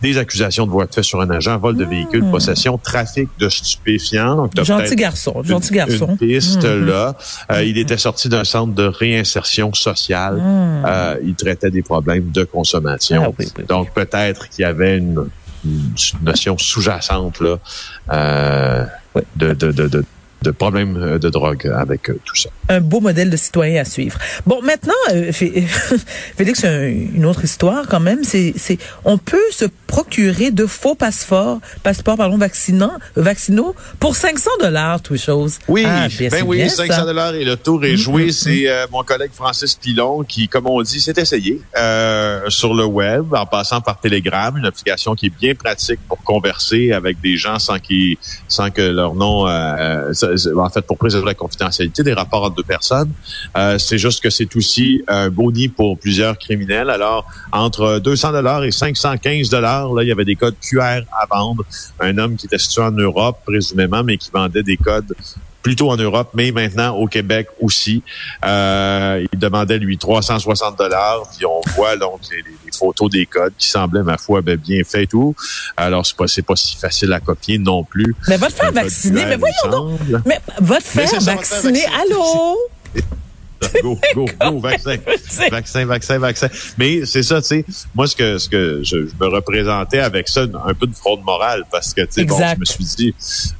des 0.01 0.17
accusations 0.17 0.65
de 0.65 0.71
voie 0.71 0.85
de 0.85 0.93
fait 0.93 1.03
sur 1.03 1.21
un 1.21 1.29
agent, 1.29 1.57
vol 1.57 1.75
de 1.75 1.85
mmh. 1.85 1.89
véhicule, 1.89 2.29
possession, 2.29 2.77
trafic 2.77 3.29
de 3.39 3.49
stupéfiants. 3.49 4.35
Donc, 4.35 4.65
gentil 4.65 4.95
garçon, 4.95 5.41
gentil 5.43 5.73
garçon. 5.73 6.09
Une 6.09 6.17
piste 6.17 6.65
mmh. 6.65 6.85
là. 6.85 7.15
Euh, 7.51 7.63
il 7.63 7.77
était 7.77 7.97
sorti 7.97 8.29
d'un 8.29 8.43
centre 8.43 8.73
de 8.73 8.85
réinsertion 8.85 9.73
sociale. 9.73 10.37
Mmh. 10.37 10.83
Euh, 10.85 11.15
il 11.23 11.35
traitait 11.35 11.71
des 11.71 11.81
problèmes 11.81 12.31
de 12.31 12.43
consommation. 12.43 13.23
Ah, 13.25 13.31
oui, 13.39 13.47
oui, 13.57 13.65
Donc 13.67 13.93
peut-être 13.93 14.49
qu'il 14.49 14.61
y 14.61 14.65
avait 14.65 14.97
une 14.97 15.29
une 15.65 15.93
notion 16.21 16.57
sous-jacente 16.57 17.39
là, 17.39 17.57
euh, 18.11 18.85
de, 19.35 19.53
de, 19.53 19.71
de, 19.71 19.87
de 19.87 20.05
de 20.43 20.51
problèmes 20.51 20.97
euh, 20.97 21.19
de 21.19 21.29
drogue 21.29 21.71
avec 21.75 22.09
euh, 22.09 22.19
tout 22.23 22.35
ça. 22.35 22.49
Un 22.69 22.79
beau 22.79 22.99
modèle 22.99 23.29
de 23.29 23.37
citoyen 23.37 23.81
à 23.81 23.85
suivre. 23.85 24.19
Bon, 24.45 24.61
maintenant, 24.61 24.93
euh, 25.11 25.31
Félix, 26.37 26.63
une 26.63 27.25
autre 27.25 27.43
histoire 27.43 27.87
quand 27.87 27.99
même. 27.99 28.23
C'est, 28.23 28.53
c'est, 28.55 28.77
on 29.03 29.17
peut 29.17 29.37
se 29.51 29.65
procurer 29.87 30.51
de 30.51 30.65
faux 30.65 30.95
passeports, 30.95 31.59
passeports 31.81 32.17
pardon, 32.17 32.37
vaccinants, 32.37 32.97
vaccinaux 33.15 33.75
pour 33.99 34.15
500 34.15 34.51
dollars, 34.61 35.01
tout 35.01 35.17
chose. 35.17 35.57
Oui, 35.67 35.85
ah, 35.87 36.07
ben 36.31 36.43
oui, 36.45 36.69
500 36.69 37.05
dollars 37.05 37.33
et 37.35 37.43
le 37.43 37.55
tour 37.55 37.83
est 37.85 37.93
mm, 37.93 37.97
joué. 37.97 38.25
Mm, 38.27 38.31
c'est 38.31 38.65
mm. 38.65 38.91
mon 38.91 39.03
collègue 39.03 39.31
Francis 39.33 39.75
Pilon 39.75 40.23
qui, 40.23 40.47
comme 40.47 40.67
on 40.67 40.81
dit, 40.81 41.01
s'est 41.01 41.13
essayé 41.17 41.61
sur 42.49 42.73
le 42.73 42.85
web 42.85 43.33
en 43.33 43.45
passant 43.45 43.81
par 43.81 43.99
Telegram, 43.99 44.55
une 44.55 44.65
application 44.65 45.15
qui 45.15 45.27
est 45.27 45.37
bien 45.37 45.55
pratique 45.55 45.99
pour 46.07 46.21
converser 46.23 46.91
avec 46.91 47.19
des 47.21 47.37
gens 47.37 47.59
sans 47.59 47.79
qu'ils, 47.79 48.17
sans 48.47 48.69
que 48.69 48.81
leur 48.81 49.15
nom 49.15 49.47
en 50.55 50.69
fait, 50.69 50.81
pour 50.81 50.97
préserver 50.97 51.25
la 51.25 51.33
confidentialité 51.33 52.03
des 52.03 52.13
rapports 52.13 52.43
entre 52.43 52.55
deux 52.55 52.63
personnes. 52.63 53.11
Euh, 53.57 53.77
c'est 53.77 53.97
juste 53.97 54.21
que 54.21 54.29
c'est 54.29 54.55
aussi 54.55 55.03
un 55.07 55.29
boni 55.29 55.67
pour 55.67 55.97
plusieurs 55.97 56.37
criminels. 56.37 56.89
Alors, 56.89 57.25
entre 57.51 57.99
200 57.99 58.31
dollars 58.31 58.63
et 58.63 58.71
515 58.71 59.49
dollars, 59.49 59.93
là, 59.93 60.03
il 60.03 60.09
y 60.09 60.11
avait 60.11 60.25
des 60.25 60.35
codes 60.35 60.55
QR 60.61 61.01
à 61.11 61.25
vendre. 61.29 61.63
Un 61.99 62.17
homme 62.17 62.35
qui 62.35 62.45
était 62.45 62.57
situé 62.57 62.81
en 62.81 62.91
Europe, 62.91 63.39
présumément, 63.45 64.03
mais 64.03 64.17
qui 64.17 64.31
vendait 64.31 64.63
des 64.63 64.77
codes 64.77 65.13
plutôt 65.67 65.91
en 65.91 65.97
Europe, 65.97 66.29
mais 66.33 66.51
maintenant 66.53 66.95
au 66.95 67.07
Québec 67.07 67.49
aussi. 67.59 68.01
Euh, 68.45 69.25
il 69.33 69.37
demandait, 69.37 69.77
lui, 69.77 69.97
360 69.97 70.77
dollars. 70.77 71.29
Puis 71.35 71.45
on 71.45 71.59
voit 71.75 71.97
donc 71.97 72.21
les, 72.31 72.66
photos 72.77 73.09
des 73.09 73.25
codes 73.25 73.53
qui 73.57 73.67
semblaient, 73.67 74.03
ma 74.03 74.17
foi, 74.17 74.41
ben, 74.41 74.57
bien 74.57 74.83
fait 74.83 75.03
et 75.03 75.07
tout. 75.07 75.35
Alors, 75.75 76.05
c'est 76.05 76.15
pas, 76.15 76.25
pas 76.45 76.55
si 76.55 76.75
facile 76.75 77.13
à 77.13 77.19
copier 77.19 77.57
non 77.57 77.83
plus. 77.83 78.15
Mais 78.27 78.37
va 78.37 78.47
te 78.47 78.53
faire 78.53 78.71
vacciner. 78.71 79.25
Mais 79.25 79.37
voyons 79.37 79.71
donc. 79.71 79.99
Mais 80.25 80.39
va 80.59 80.77
te 80.77 80.83
faire 80.83 81.21
vacciner. 81.21 81.85
Allô? 81.85 82.57
Go, 83.81 83.97
go, 84.13 84.25
go, 84.39 84.59
vaccin. 84.59 84.97
vaccin, 85.51 85.85
vaccin, 85.85 86.19
vaccin. 86.19 86.47
Mais 86.77 87.05
c'est 87.05 87.23
ça, 87.23 87.41
tu 87.41 87.47
sais, 87.47 87.65
moi, 87.95 88.07
ce 88.07 88.15
que, 88.15 88.37
ce 88.37 88.49
que 88.49 88.81
je, 88.83 88.97
me 89.19 89.27
représentais 89.27 89.99
avec 89.99 90.27
ça, 90.27 90.43
un 90.43 90.73
peu 90.73 90.87
de 90.87 90.95
fraude 90.95 91.21
morale, 91.23 91.63
parce 91.71 91.93
que, 91.93 92.01
tu 92.01 92.07
sais, 92.11 92.25
bon, 92.25 92.37
je 92.37 92.59
me 92.59 92.65
suis 92.65 92.83
dit, 92.83 93.15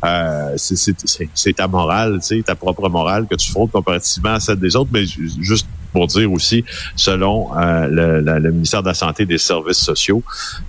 euh, 0.06 0.56
c'est 0.58 1.54
ta 1.56 1.68
morale, 1.68 2.20
tu 2.20 2.38
sais, 2.38 2.44
ta 2.44 2.56
propre 2.56 2.90
morale 2.90 3.28
que 3.28 3.36
tu 3.36 3.52
fraudes 3.52 3.72
comparativement 3.72 4.36
à 4.36 4.40
celle 4.40 4.60
des 4.60 4.76
autres, 4.76 4.92
mais 4.94 5.06
juste 5.06 5.68
pour 5.94 6.08
dire 6.08 6.32
aussi, 6.32 6.64
selon 6.96 7.50
euh, 7.58 7.88
le, 7.88 8.40
le, 8.40 8.52
ministère 8.52 8.82
de 8.82 8.88
la 8.88 8.94
Santé 8.94 9.24
et 9.24 9.26
des 9.26 9.38
Services 9.38 9.78
sociaux, 9.78 10.24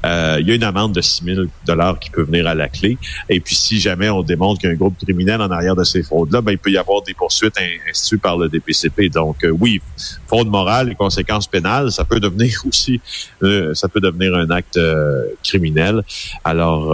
euh, 0.04 0.38
il 0.40 0.48
y 0.48 0.52
a 0.52 0.54
une 0.54 0.64
amende 0.64 0.94
de 0.94 1.00
6 1.00 1.24
000 1.24 1.42
dollars 1.66 1.98
qui 1.98 2.10
peut 2.10 2.22
venir 2.22 2.46
à 2.46 2.54
la 2.54 2.68
clé. 2.68 2.98
Et 3.28 3.40
puis, 3.40 3.54
si 3.54 3.80
jamais 3.80 4.08
on 4.08 4.22
démontre 4.22 4.60
qu'il 4.60 4.68
y 4.68 4.72
a 4.72 4.74
un 4.74 4.78
groupe 4.78 4.96
criminel 5.02 5.40
en 5.40 5.50
arrière 5.50 5.76
de 5.76 5.84
ces 5.84 6.02
fraudes-là, 6.02 6.40
ben, 6.40 6.52
il 6.52 6.58
peut 6.58 6.70
y 6.70 6.78
avoir 6.78 7.02
des 7.02 7.14
poursuites 7.14 7.56
instituées 7.88 8.18
par 8.18 8.36
le 8.36 8.48
DPCP. 8.48 9.08
Donc, 9.08 9.44
euh, 9.44 9.50
oui, 9.50 9.80
fraude 10.26 10.48
morale 10.48 10.90
et 10.90 10.94
conséquences 10.94 11.46
pénales, 11.46 11.92
ça 11.92 12.04
peut 12.04 12.20
devenir 12.20 12.62
aussi, 12.68 13.00
ça 13.74 13.88
peut 13.88 14.00
devenir 14.00 14.34
un 14.34 14.50
acte 14.50 14.78
criminel. 15.42 16.02
Alors, 16.44 16.88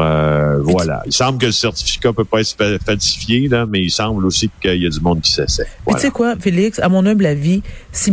voilà. 0.62 1.02
Il 1.07 1.12
semble 1.12 1.38
que 1.38 1.47
le 1.47 1.52
certificat 1.52 2.12
peut 2.12 2.25
pas 2.25 2.40
être 2.40 2.78
falsifié, 2.85 3.49
là, 3.49 3.66
mais 3.66 3.83
il 3.83 3.90
semble 3.90 4.26
aussi 4.26 4.50
qu'il 4.61 4.83
y 4.83 4.87
a 4.87 4.90
du 4.90 5.00
monde 5.00 5.21
qui 5.21 5.33
s'essaie. 5.33 5.66
Voilà. 5.85 6.00
Tu 6.00 6.07
sais 6.07 6.12
quoi, 6.12 6.37
Félix, 6.38 6.78
à 6.78 6.88
mon 6.88 7.04
humble 7.07 7.26
avis, 7.26 7.62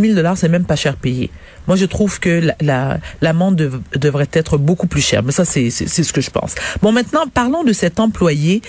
6 0.01 0.07
000 0.07 0.15
dollars, 0.15 0.37
c'est 0.37 0.49
même 0.49 0.65
pas 0.65 0.75
cher 0.75 0.95
payé. 0.95 1.29
Moi, 1.67 1.75
je 1.75 1.85
trouve 1.85 2.19
que 2.19 2.41
l'amende 3.21 3.61
la, 3.61 3.99
devrait 3.99 4.29
être 4.33 4.57
beaucoup 4.57 4.87
plus 4.87 5.01
chère. 5.01 5.23
Mais 5.23 5.31
ça, 5.31 5.45
c'est 5.45 5.69
ce 5.69 6.13
que 6.13 6.21
je 6.21 6.31
pense. 6.31 6.55
Bon, 6.81 6.91
maintenant, 6.91 7.25
parlons 7.33 7.63
de 7.63 7.73
cet 7.73 7.99
employé 7.99 8.61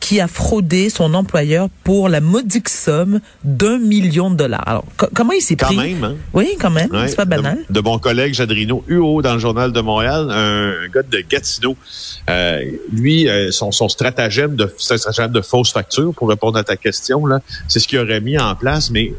qui 0.00 0.20
a 0.20 0.28
fraudé 0.28 0.90
son 0.90 1.12
employeur 1.12 1.68
pour 1.82 2.08
la 2.08 2.20
modique 2.20 2.68
somme 2.68 3.20
d'un 3.44 3.78
million 3.78 4.30
de 4.30 4.36
dollars. 4.36 4.62
Alors, 4.64 4.84
comment 5.12 5.32
il 5.32 5.40
s'est 5.40 5.56
pris? 5.56 5.74
Quand 5.74 5.82
même, 5.82 6.04
hein? 6.04 6.14
Oui, 6.32 6.56
quand 6.58 6.70
même. 6.70 6.88
c'est 7.08 7.16
pas 7.16 7.24
banal. 7.24 7.58
De, 7.68 7.80
mon 7.80 7.98
collègue 7.98 8.32
Jadrino 8.32 8.84
Huot 8.88 9.22
dans 9.22 9.34
le 9.34 9.40
Journal 9.40 9.72
de 9.72 9.80
Montréal, 9.80 10.28
un, 10.30 10.88
gars 10.88 11.02
de 11.02 11.20
Gatineau. 11.28 11.76
Euh, 12.30 12.62
lui, 12.92 13.28
euh, 13.28 13.50
son, 13.50 13.72
son 13.72 13.88
stratagème 13.88 14.54
de 14.54 14.72
stratagème 14.78 15.32
de 15.32 15.40
fausse 15.40 15.72
facture, 15.72 16.14
pour 16.14 16.28
répondre 16.28 16.58
à 16.58 16.64
ta 16.64 16.76
question, 16.76 17.26
là, 17.26 17.40
c'est 17.66 17.80
ce 17.80 17.88
qu'il 17.88 17.98
aurait 17.98 18.20
mis 18.20 18.38
en 18.38 18.54
place, 18.54 18.90
mais 18.90 19.12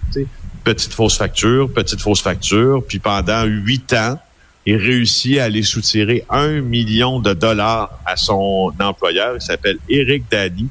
petite 0.74 0.94
fausse 0.94 1.18
facture, 1.18 1.72
petite 1.74 2.00
fausse 2.00 2.22
facture, 2.22 2.84
puis 2.88 3.00
pendant 3.00 3.44
huit 3.44 3.92
ans, 3.94 4.20
il 4.68 4.76
réussit 4.76 5.40
à 5.40 5.46
aller 5.46 5.64
soutirer 5.64 6.26
un 6.30 6.62
million 6.62 7.20
de 7.20 7.34
dollars 7.34 7.90
à 8.06 8.16
son 8.16 8.72
employeur. 8.80 9.34
Il 9.36 9.42
s'appelle 9.42 9.78
Eric 9.90 10.26
Dany. 10.30 10.68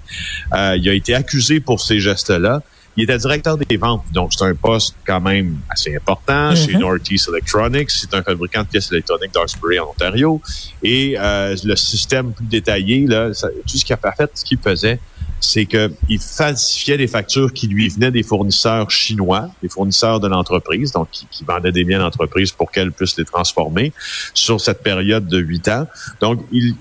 Euh, 0.55 0.76
il 0.76 0.88
a 0.88 0.93
été 0.93 1.17
accusé 1.17 1.59
pour 1.59 1.81
ces 1.81 1.99
gestes-là. 1.99 2.62
Il 2.97 3.05
était 3.05 3.19
directeur 3.19 3.57
des 3.59 3.76
ventes, 3.76 4.05
donc 4.12 4.33
c'est 4.37 4.45
un 4.45 4.55
poste 4.55 4.95
quand 5.05 5.21
même 5.21 5.57
assez 5.69 5.97
important 5.97 6.55
chez 6.55 6.75
mm-hmm. 6.75 6.78
Northeast 6.78 7.28
Electronics. 7.28 7.90
C'est 7.90 8.14
un 8.14 8.23
fabricant 8.23 8.62
de 8.62 8.69
pièces 8.69 8.93
électroniques 8.93 9.35
d'Arsbury 9.35 9.81
en 9.81 9.90
Ontario. 9.90 10.40
Et 10.85 11.17
euh, 11.19 11.57
le 11.64 11.75
système 11.75 12.33
plus 12.33 12.47
détaillé, 12.47 13.05
là, 13.07 13.31
tout 13.31 13.76
ce 13.76 13.85
qu'il 13.85 13.97
a 14.00 14.12
fait, 14.12 14.31
ce 14.35 14.45
qu'il 14.45 14.59
faisait, 14.59 15.00
c'est 15.40 15.66
qu'il 15.66 16.18
falsifiait 16.21 16.97
des 16.97 17.07
factures 17.07 17.52
qui 17.52 17.68
lui 17.68 17.88
venaient 17.88 18.11
des 18.11 18.23
fournisseurs 18.23 18.90
chinois, 18.90 19.50
des 19.62 19.68
fournisseurs 19.68 20.21
de 20.21 20.28
l'entreprise, 20.28 20.92
donc 20.92 21.09
qui, 21.11 21.45
vendaient 21.45 21.73
des 21.73 21.85
biens 21.85 22.00
d'entreprise 22.00 22.52
pour 22.52 22.71
qu'elle 22.71 22.92
puisse 22.92 23.16
les 23.16 23.25
transformer 23.25 23.92
sur 24.35 24.61
cette 24.61 24.83
période 24.83 25.26
de 25.26 25.38
huit 25.38 25.68
ans. 25.68 25.87
Donc, 26.21 26.40
il, 26.52 26.75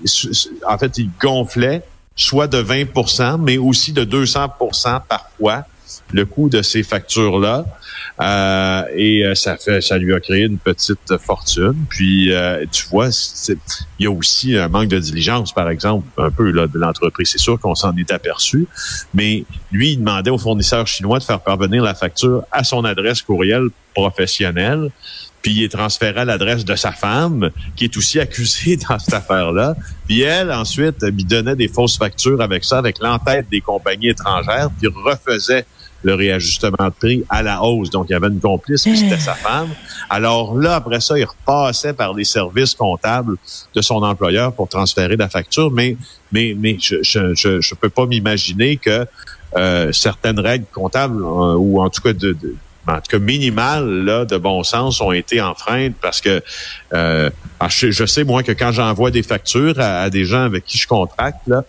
en 0.66 0.78
fait, 0.78 0.98
il 0.98 1.10
gonflait 1.20 1.82
soit 2.16 2.48
de 2.48 2.62
20% 2.62 3.40
mais 3.40 3.58
aussi 3.58 3.92
de 3.92 4.04
200% 4.04 5.02
parfois 5.08 5.64
le 6.12 6.24
coût 6.24 6.48
de 6.48 6.62
ces 6.62 6.82
factures-là. 6.82 7.64
Euh, 8.20 8.82
et 8.94 9.24
euh, 9.24 9.34
ça 9.34 9.56
fait, 9.56 9.80
ça 9.80 9.98
lui 9.98 10.12
a 10.14 10.20
créé 10.20 10.44
une 10.44 10.58
petite 10.58 11.16
fortune. 11.18 11.76
Puis, 11.88 12.32
euh, 12.32 12.64
tu 12.70 12.86
vois, 12.88 13.10
il 13.98 14.04
y 14.04 14.06
a 14.06 14.10
aussi 14.10 14.56
un 14.56 14.68
manque 14.68 14.88
de 14.88 14.98
diligence, 14.98 15.52
par 15.52 15.68
exemple, 15.68 16.06
un 16.18 16.30
peu 16.30 16.50
là, 16.50 16.66
de 16.66 16.78
l'entreprise. 16.78 17.30
C'est 17.30 17.38
sûr 17.38 17.58
qu'on 17.58 17.74
s'en 17.74 17.96
est 17.96 18.12
aperçu, 18.12 18.66
mais 19.14 19.44
lui, 19.72 19.92
il 19.92 19.98
demandait 19.98 20.30
aux 20.30 20.38
fournisseurs 20.38 20.86
chinois 20.86 21.18
de 21.18 21.24
faire 21.24 21.40
parvenir 21.40 21.82
la 21.82 21.94
facture 21.94 22.44
à 22.52 22.64
son 22.64 22.84
adresse 22.84 23.22
courriel 23.22 23.68
professionnelle 23.94 24.90
puis 25.42 25.52
il 25.52 25.62
est 25.62 26.24
l'adresse 26.24 26.64
de 26.64 26.74
sa 26.74 26.92
femme, 26.92 27.50
qui 27.76 27.84
est 27.84 27.96
aussi 27.96 28.20
accusée 28.20 28.76
dans 28.88 28.98
cette 28.98 29.14
affaire-là. 29.14 29.76
Puis 30.06 30.22
elle, 30.22 30.50
ensuite, 30.50 31.02
lui 31.02 31.24
donnait 31.24 31.56
des 31.56 31.68
fausses 31.68 31.96
factures 31.96 32.40
avec 32.40 32.64
ça, 32.64 32.78
avec 32.78 32.98
l'entête 33.00 33.46
des 33.50 33.60
compagnies 33.60 34.08
étrangères, 34.08 34.70
puis 34.78 34.88
refaisait 34.88 35.64
le 36.02 36.14
réajustement 36.14 36.86
de 36.86 36.90
prix 36.90 37.24
à 37.28 37.42
la 37.42 37.62
hausse. 37.62 37.90
Donc, 37.90 38.06
il 38.08 38.12
y 38.12 38.16
avait 38.16 38.28
une 38.28 38.40
complice, 38.40 38.82
c'était 38.82 39.18
sa 39.18 39.34
femme. 39.34 39.68
Alors 40.08 40.56
là, 40.56 40.76
après 40.76 41.00
ça, 41.00 41.18
il 41.18 41.24
repassait 41.24 41.92
par 41.92 42.14
les 42.14 42.24
services 42.24 42.74
comptables 42.74 43.36
de 43.74 43.80
son 43.80 44.02
employeur 44.02 44.52
pour 44.52 44.68
transférer 44.68 45.16
la 45.16 45.28
facture. 45.28 45.70
Mais, 45.70 45.96
mais, 46.32 46.54
mais 46.58 46.76
je, 46.80 46.96
je, 47.02 47.60
je, 47.60 47.74
peux 47.74 47.88
pas 47.88 48.06
m'imaginer 48.06 48.76
que 48.76 49.06
euh, 49.56 49.92
certaines 49.92 50.38
règles 50.38 50.66
comptables, 50.72 51.20
euh, 51.22 51.54
ou 51.54 51.80
en 51.80 51.90
tout 51.90 52.02
cas 52.02 52.12
de, 52.12 52.36
en 52.86 52.96
tout 52.96 53.10
cas 53.10 53.18
minimales 53.18 54.04
là, 54.04 54.24
de 54.24 54.36
bon 54.36 54.62
sens 54.62 55.00
ont 55.00 55.12
été 55.12 55.40
enfreintes 55.40 55.94
parce 56.00 56.20
que 56.20 56.42
euh, 56.94 57.30
je, 57.68 58.06
sais 58.06 58.24
moi 58.24 58.42
que 58.42 58.52
quand 58.52 58.72
j'envoie 58.72 59.10
des 59.10 59.22
factures 59.22 59.78
à, 59.78 60.02
à, 60.02 60.10
des 60.10 60.24
gens 60.24 60.42
avec 60.42 60.64
qui 60.64 60.78
je 60.78 60.86
contracte 60.86 61.46
là, 61.46 61.64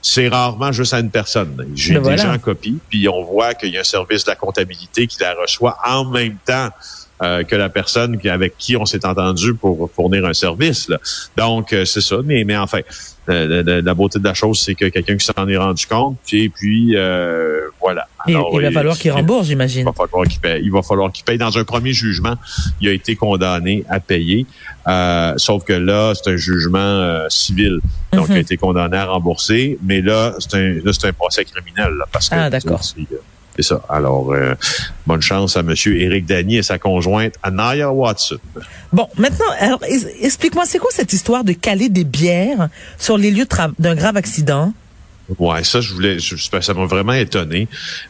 c'est 0.00 0.28
rarement 0.28 0.72
juste 0.72 0.94
à 0.94 1.00
une 1.00 1.10
personne. 1.10 1.66
J'ai 1.74 1.94
ben 1.94 2.10
des 2.10 2.18
gens 2.18 2.32
en 2.32 2.38
copie, 2.38 2.78
puis 2.88 3.08
on 3.08 3.24
voit 3.24 3.54
qu'il 3.54 3.70
y 3.70 3.76
a 3.76 3.80
un 3.80 3.84
service 3.84 4.24
de 4.24 4.30
la 4.30 4.36
comptabilité 4.36 5.06
qui 5.06 5.18
la 5.20 5.34
reçoit 5.34 5.76
en 5.84 6.04
même 6.04 6.36
temps 6.44 6.70
euh, 7.20 7.42
que 7.42 7.56
la 7.56 7.68
personne 7.68 8.16
avec 8.28 8.56
qui 8.58 8.76
on 8.76 8.86
s'est 8.86 9.04
entendu 9.04 9.54
pour 9.54 9.90
fournir 9.90 10.24
un 10.24 10.34
service. 10.34 10.88
Donc, 11.36 11.72
euh, 11.72 11.84
c'est 11.84 12.00
ça. 12.00 12.18
Mais, 12.24 12.44
mais 12.44 12.56
enfin, 12.56 12.80
la 13.28 13.94
beauté 13.94 14.18
de 14.18 14.24
la 14.24 14.34
chose, 14.34 14.60
c'est 14.60 14.74
que 14.74 14.86
quelqu'un 14.86 15.16
qui 15.16 15.26
s'en 15.26 15.48
est 15.48 15.56
rendu 15.56 15.86
compte, 15.86 16.16
puis, 16.26 16.48
puis 16.48 16.96
euh, 16.96 17.68
voilà. 17.80 18.06
il 18.26 18.36
va 18.36 18.70
falloir 18.70 18.98
qu'il 18.98 19.10
rembourse, 19.10 19.46
j'imagine. 19.46 19.80
Il 19.80 19.84
va 19.84 19.92
falloir 19.92 20.26
qu'il 20.26 20.40
paye. 20.40 20.62
Il 20.64 20.72
va 20.72 20.82
falloir 20.82 21.12
qu'il 21.12 21.24
paye. 21.24 21.38
Dans 21.38 21.56
un 21.56 21.64
premier 21.64 21.92
jugement, 21.92 22.34
il 22.80 22.88
a 22.88 22.92
été 22.92 23.16
condamné 23.16 23.84
à 23.88 24.00
payer. 24.00 24.46
Euh, 24.86 25.34
sauf 25.36 25.64
que 25.64 25.72
là, 25.72 26.14
c'est 26.14 26.30
un 26.30 26.36
jugement 26.36 26.78
euh, 26.78 27.26
civil. 27.28 27.80
Donc, 28.12 28.26
il 28.28 28.32
a 28.32 28.34
mhm. 28.36 28.40
été 28.40 28.56
condamné 28.56 28.96
à 28.96 29.06
rembourser. 29.06 29.78
Mais 29.82 30.00
là, 30.00 30.34
c'est 30.38 30.54
un, 30.54 30.74
là, 30.82 30.92
un 31.02 31.12
procès 31.12 31.44
criminel. 31.44 31.94
Là, 31.98 32.06
parce 32.10 32.28
que, 32.28 32.34
ah, 32.34 32.50
d'accord. 32.50 32.80
C'est 33.58 33.64
ça. 33.64 33.82
Alors, 33.88 34.32
euh, 34.32 34.54
bonne 35.04 35.20
chance 35.20 35.56
à 35.56 35.60
M. 35.60 35.74
Éric 35.86 36.26
Dany 36.26 36.58
et 36.58 36.62
sa 36.62 36.78
conjointe 36.78 37.34
Anaya 37.42 37.90
Watson. 37.90 38.38
Bon, 38.92 39.08
maintenant, 39.16 39.46
alors, 39.58 39.80
explique-moi, 40.20 40.64
c'est 40.64 40.78
quoi 40.78 40.90
cette 40.92 41.12
histoire 41.12 41.42
de 41.42 41.52
caler 41.54 41.88
des 41.88 42.04
bières 42.04 42.68
sur 42.98 43.18
les 43.18 43.32
lieux 43.32 43.48
d'un 43.80 43.96
grave 43.96 44.16
accident? 44.16 44.72
Ouais, 45.40 45.64
ça, 45.64 45.80
je 45.80 45.92
voulais, 45.92 46.18
ça 46.20 46.72
m'a 46.72 46.86
vraiment 46.86 47.14
étonné, 47.14 47.66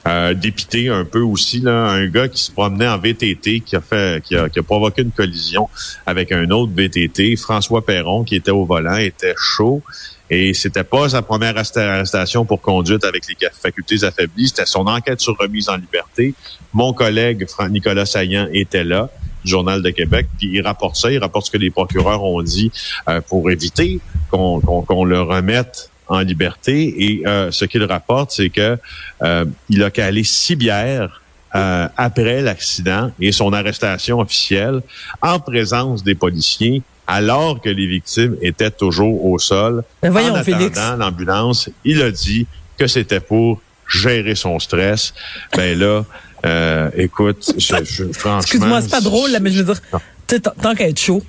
euh, 0.06 0.34
dépité 0.34 0.90
un 0.90 1.06
peu 1.06 1.20
aussi 1.20 1.60
là, 1.60 1.88
un 1.88 2.06
gars 2.08 2.28
qui 2.28 2.42
se 2.44 2.52
promenait 2.52 2.86
en 2.86 2.98
VTT, 2.98 3.60
qui 3.60 3.74
a 3.74 3.80
fait, 3.80 4.22
qui 4.22 4.36
a, 4.36 4.50
qui 4.50 4.58
a 4.58 4.62
provoqué 4.62 5.00
une 5.00 5.12
collision 5.12 5.70
avec 6.04 6.30
un 6.30 6.50
autre 6.50 6.72
VTT, 6.76 7.36
François 7.36 7.84
Perron, 7.84 8.22
qui 8.22 8.36
était 8.36 8.50
au 8.50 8.66
volant, 8.66 8.96
était 8.96 9.34
chaud. 9.36 9.82
Et 10.30 10.52
c'était 10.54 10.84
pas 10.84 11.08
sa 11.08 11.22
première 11.22 11.54
arrestation 11.56 12.44
pour 12.44 12.60
conduite 12.60 13.04
avec 13.04 13.24
les 13.28 13.48
facultés 13.50 14.04
affaiblies. 14.04 14.48
C'était 14.48 14.66
son 14.66 14.86
enquête 14.86 15.20
sur 15.20 15.36
remise 15.38 15.68
en 15.68 15.76
liberté. 15.76 16.34
Mon 16.72 16.92
collègue 16.92 17.46
Nicolas 17.70 18.06
Saillant 18.06 18.48
était 18.52 18.84
là, 18.84 19.10
du 19.44 19.50
Journal 19.50 19.82
de 19.82 19.90
Québec, 19.90 20.26
puis 20.38 20.50
il 20.52 20.60
rapporte 20.60 20.96
ça. 20.96 21.10
Il 21.10 21.18
rapporte 21.18 21.46
ce 21.46 21.50
que 21.50 21.58
les 21.58 21.70
procureurs 21.70 22.22
ont 22.24 22.42
dit 22.42 22.70
euh, 23.08 23.20
pour 23.20 23.50
éviter 23.50 24.00
qu'on 24.30 25.04
le 25.04 25.20
remette 25.22 25.90
en 26.08 26.20
liberté. 26.20 26.94
Et 26.98 27.26
euh, 27.26 27.50
ce 27.50 27.64
qu'il 27.64 27.84
rapporte, 27.84 28.32
c'est 28.32 28.50
que 28.50 28.78
euh, 29.22 29.44
il 29.68 29.82
a 29.82 29.90
calé 29.90 30.24
six 30.24 30.56
bières 30.56 31.22
après 31.50 32.42
l'accident 32.42 33.10
et 33.18 33.32
son 33.32 33.54
arrestation 33.54 34.20
officielle 34.20 34.82
en 35.22 35.40
présence 35.40 36.04
des 36.04 36.14
policiers 36.14 36.82
alors 37.08 37.60
que 37.60 37.70
les 37.70 37.86
victimes 37.86 38.36
étaient 38.42 38.70
toujours 38.70 39.24
au 39.24 39.38
sol. 39.38 39.82
Ben 40.02 40.10
voyons, 40.10 40.34
en 40.34 40.36
attendant 40.36 40.96
l'ambulance, 40.96 41.70
il 41.84 42.02
a 42.02 42.10
dit 42.10 42.46
que 42.76 42.86
c'était 42.86 43.18
pour 43.18 43.60
gérer 43.88 44.34
son 44.34 44.58
stress. 44.58 45.14
Ben 45.56 45.76
là, 45.76 46.04
euh, 46.44 46.90
écoute, 46.94 47.54
je, 47.56 47.74
je, 47.82 48.04
franchement... 48.12 48.40
Excuse-moi, 48.40 48.82
c'est 48.82 48.90
pas 48.90 49.00
drôle, 49.00 49.30
là, 49.30 49.40
mais 49.40 49.50
je 49.50 49.62
veux 49.62 49.74
dire, 49.74 49.80
tant 50.62 50.74
qu'à 50.74 50.88
être 50.88 51.00
chaud. 51.00 51.22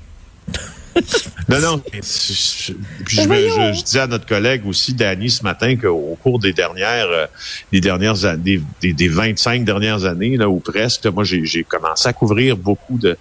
non, 1.47 1.59
non. 1.61 1.77
Puis 1.79 2.01
je, 2.03 3.21
je, 3.21 3.23
je, 3.23 3.83
dis 3.83 3.99
à 3.99 4.07
notre 4.07 4.25
collègue 4.25 4.63
aussi, 4.67 4.93
Danny, 4.93 5.29
ce 5.29 5.43
matin, 5.43 5.77
qu'au 5.77 6.17
cours 6.21 6.39
des 6.39 6.51
dernières, 6.51 7.07
euh, 7.07 7.25
des 7.71 7.79
dernières 7.79 8.25
années, 8.25 8.61
des, 8.81 8.91
des, 8.91 9.07
25 9.07 9.63
dernières 9.63 10.03
années, 10.03 10.35
là, 10.35 10.49
ou 10.49 10.59
presque, 10.59 11.05
moi, 11.05 11.23
j'ai 11.23 11.63
commencé 11.63 12.09
à 12.09 12.13
couvrir 12.13 12.57
beaucoup 12.57 12.97
de, 12.97 13.17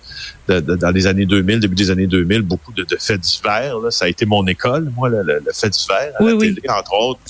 dans 0.48 0.90
les 0.90 1.06
années 1.06 1.26
2000, 1.26 1.60
début 1.60 1.74
des 1.74 1.90
années 1.90 2.06
2000, 2.06 2.42
beaucoup 2.42 2.72
de, 2.72 2.84
de 2.84 2.96
faits 2.98 3.20
divers. 3.20 3.76
Ça 3.90 4.06
a 4.06 4.08
été 4.08 4.24
mon 4.26 4.46
école, 4.46 4.90
moi, 4.96 5.08
le, 5.08 5.22
le, 5.22 5.40
fait 5.52 5.68
divers, 5.68 6.12
à 6.18 6.22
oui, 6.22 6.30
la 6.30 6.36
oui. 6.36 6.54
télé, 6.54 6.68
entre 6.70 6.92
autres. 6.94 7.20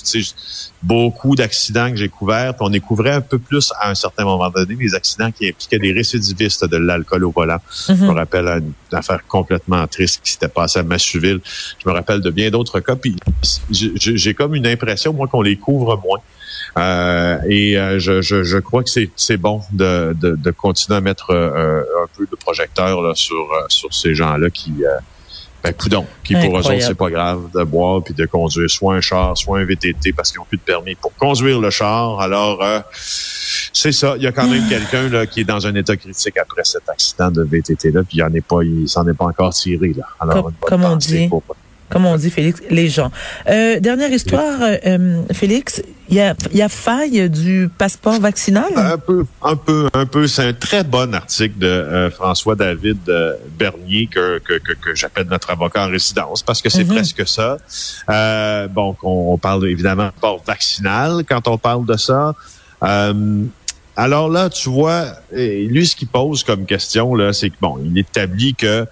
Beaucoup 0.81 1.35
d'accidents 1.35 1.89
que 1.91 1.97
j'ai 1.97 2.07
couverts. 2.07 2.53
Puis 2.55 2.65
on 2.65 2.69
découvrait 2.69 3.11
un 3.11 3.21
peu 3.21 3.37
plus 3.37 3.71
à 3.79 3.89
un 3.89 3.95
certain 3.95 4.23
moment 4.23 4.49
donné 4.49 4.75
les 4.79 4.95
accidents 4.95 5.31
qui 5.31 5.49
impliquaient 5.49 5.79
des 5.79 5.91
récidivistes 5.91 6.65
de 6.65 6.77
l'alcool 6.77 7.25
au 7.25 7.31
volant. 7.31 7.59
Je 7.87 7.93
me 7.93 7.97
mhm. 7.97 8.09
rappelle 8.11 8.47
une 8.47 8.97
affaire 8.97 9.19
complètement 9.27 9.85
triste 9.87 10.21
qui 10.23 10.31
s'était 10.31 10.47
passée 10.47 10.79
à 10.79 10.83
Massuville. 10.83 11.41
Je 11.83 11.89
me 11.89 11.93
rappelle 11.93 12.21
de 12.21 12.29
bien 12.29 12.49
d'autres 12.49 12.79
cas. 12.79 12.95
Puis 12.95 13.17
j'ai 13.69 14.33
comme 14.33 14.55
une 14.55 14.67
impression, 14.67 15.13
moi, 15.13 15.27
qu'on 15.27 15.41
les 15.41 15.57
couvre 15.57 16.01
moins. 16.01 16.19
Euh, 16.77 17.37
et 17.47 17.77
euh, 17.77 17.99
je, 17.99 18.21
je, 18.21 18.43
je, 18.43 18.57
crois 18.57 18.83
que 18.83 18.89
c'est 19.15 19.37
bon 19.37 19.61
de, 19.71 20.15
de, 20.19 20.35
de, 20.35 20.51
continuer 20.51 20.97
à 20.97 21.01
mettre 21.01 21.31
euh, 21.31 21.81
un 21.81 22.07
peu 22.15 22.27
de 22.29 22.35
projecteur 22.35 23.01
là, 23.01 23.13
sur, 23.15 23.47
sur 23.69 23.93
ces 23.93 24.13
gens-là 24.13 24.49
qui 24.49 24.73
ben, 25.61 25.73
coudon, 25.73 26.05
qui 26.23 26.35
pour 26.35 26.57
eux 26.57 26.61
autres, 26.61 26.81
c'est 26.81 26.95
pas 26.95 27.09
grave 27.09 27.49
de 27.53 27.63
boire 27.63 28.01
puis 28.01 28.13
de 28.13 28.25
conduire 28.25 28.69
soit 28.69 28.95
un 28.95 29.01
char, 29.01 29.37
soit 29.37 29.59
un 29.59 29.65
VTT 29.65 30.13
parce 30.13 30.31
qu'ils 30.31 30.39
ont 30.39 30.45
plus 30.45 30.57
de 30.57 30.63
permis 30.63 30.95
pour 30.95 31.13
conduire 31.15 31.59
le 31.59 31.69
char. 31.69 32.21
Alors, 32.21 32.63
c'est 33.73 33.91
ça. 33.91 34.13
Il 34.15 34.23
y 34.23 34.27
a 34.27 34.31
quand 34.31 34.47
même 34.47 34.69
quelqu'un 34.69 35.09
là 35.09 35.25
qui 35.25 35.41
est 35.41 35.45
dans 35.45 35.67
un 35.67 35.75
état 35.75 35.97
critique 35.97 36.37
après 36.37 36.63
cet 36.63 36.87
accident 36.87 37.29
de 37.29 37.43
VTT 37.43 37.91
là, 37.91 38.03
puis 38.03 38.19
il 38.19 38.23
en 38.23 38.33
est 38.33 38.45
pas, 38.45 38.63
il 38.63 38.87
s'en 38.87 39.05
est 39.07 39.13
pas 39.13 39.25
encore 39.25 39.53
tiré 39.53 39.93
là. 39.97 40.05
Alors, 40.21 40.49
comme, 40.61 40.85
on 40.85 40.95
dit 40.95 41.29
comme 41.89 42.05
on 42.05 42.15
dit, 42.17 42.29
Félix, 42.29 42.61
les 42.69 42.87
gens. 42.87 43.11
Euh, 43.47 43.79
dernière 43.79 44.11
histoire, 44.11 44.61
euh, 44.61 44.77
euh, 44.85 45.23
Félix, 45.33 45.81
il 46.07 46.15
y 46.15 46.21
a, 46.21 46.35
y 46.53 46.61
a 46.61 46.69
faille 46.69 47.29
du 47.29 47.69
passeport 47.77 48.19
vaccinal? 48.19 48.71
Un 48.75 48.97
peu, 48.97 49.25
un 49.41 49.55
peu, 49.55 49.89
un 49.93 50.05
peu. 50.05 50.27
C'est 50.27 50.43
un 50.43 50.53
très 50.53 50.83
bon 50.83 51.13
article 51.13 51.57
de 51.57 51.67
euh, 51.67 52.11
François-David 52.11 52.99
Bernier 53.57 54.07
que, 54.07 54.39
que, 54.39 54.59
que, 54.59 54.73
que 54.73 54.95
j'appelle 54.95 55.27
notre 55.27 55.49
avocat 55.51 55.85
en 55.85 55.89
résidence 55.89 56.43
parce 56.43 56.61
que 56.61 56.69
c'est 56.69 56.83
mhm. 56.83 56.95
presque 56.95 57.27
ça. 57.27 57.57
bon, 58.67 58.95
on, 59.03 59.37
parle 59.37 59.67
évidemment 59.67 60.07
de 60.07 60.11
passeport 60.11 60.43
vaccinal 60.45 61.23
quand 61.27 61.47
on 61.47 61.57
parle 61.57 61.85
de 61.85 61.97
ça. 61.97 62.33
alors 63.95 64.29
là, 64.29 64.49
tu 64.49 64.69
vois, 64.69 65.05
lui, 65.31 65.87
ce 65.87 65.95
qu'il 65.95 66.07
pose 66.07 66.43
comme 66.43 66.65
question, 66.65 67.15
là, 67.15 67.33
c'est 67.33 67.49
que, 67.49 67.57
bon, 67.61 67.79
il 67.83 67.97
établit 67.97 68.55
que 68.55 68.85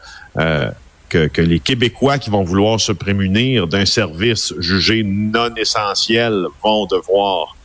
que, 1.10 1.41
les 1.41 1.60
Québécois 1.60 2.17
qui 2.17 2.30
vont 2.30 2.43
vouloir 2.43 2.80
se 2.80 2.91
prémunir 2.91 3.67
d'un 3.67 3.86
service 3.86 4.54
jugé 4.60 5.04
non 5.04 5.54
essentiel 5.56 6.46
vont 6.63 6.86
devoir 6.86 7.56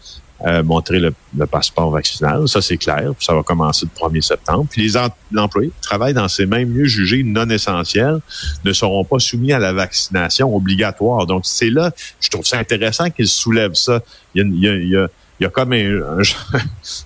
euh, 0.44 0.62
montrer 0.64 0.98
le, 0.98 1.14
passeport 1.46 1.90
vaccinal. 1.90 2.48
Ça, 2.48 2.60
c'est 2.60 2.76
clair. 2.76 3.12
Ça 3.20 3.32
va 3.32 3.42
commencer 3.42 3.86
le 3.86 4.08
1er 4.08 4.20
septembre. 4.22 4.66
Puis 4.68 4.82
les 4.82 4.96
employés 5.38 5.70
qui 5.70 5.80
travaillent 5.80 6.14
dans 6.14 6.28
ces 6.28 6.46
mêmes 6.46 6.74
lieux 6.74 6.86
jugés 6.86 7.22
non 7.22 7.48
essentiels 7.48 8.18
ne 8.64 8.72
seront 8.72 9.04
pas 9.04 9.20
soumis 9.20 9.52
à 9.52 9.60
la 9.60 9.72
vaccination 9.72 10.54
obligatoire. 10.54 11.26
Donc, 11.26 11.42
c'est 11.44 11.70
là, 11.70 11.92
je 12.20 12.28
trouve 12.28 12.44
ça 12.44 12.58
intéressant 12.58 13.10
qu'ils 13.10 13.28
soulèvent 13.28 13.74
ça. 13.74 14.00
Il 14.34 14.58
y 14.58 14.68
a, 14.68 14.74
il 14.74 15.08
il 15.42 15.46
y 15.46 15.48
a 15.48 15.50
comme 15.50 15.72
un, 15.72 15.76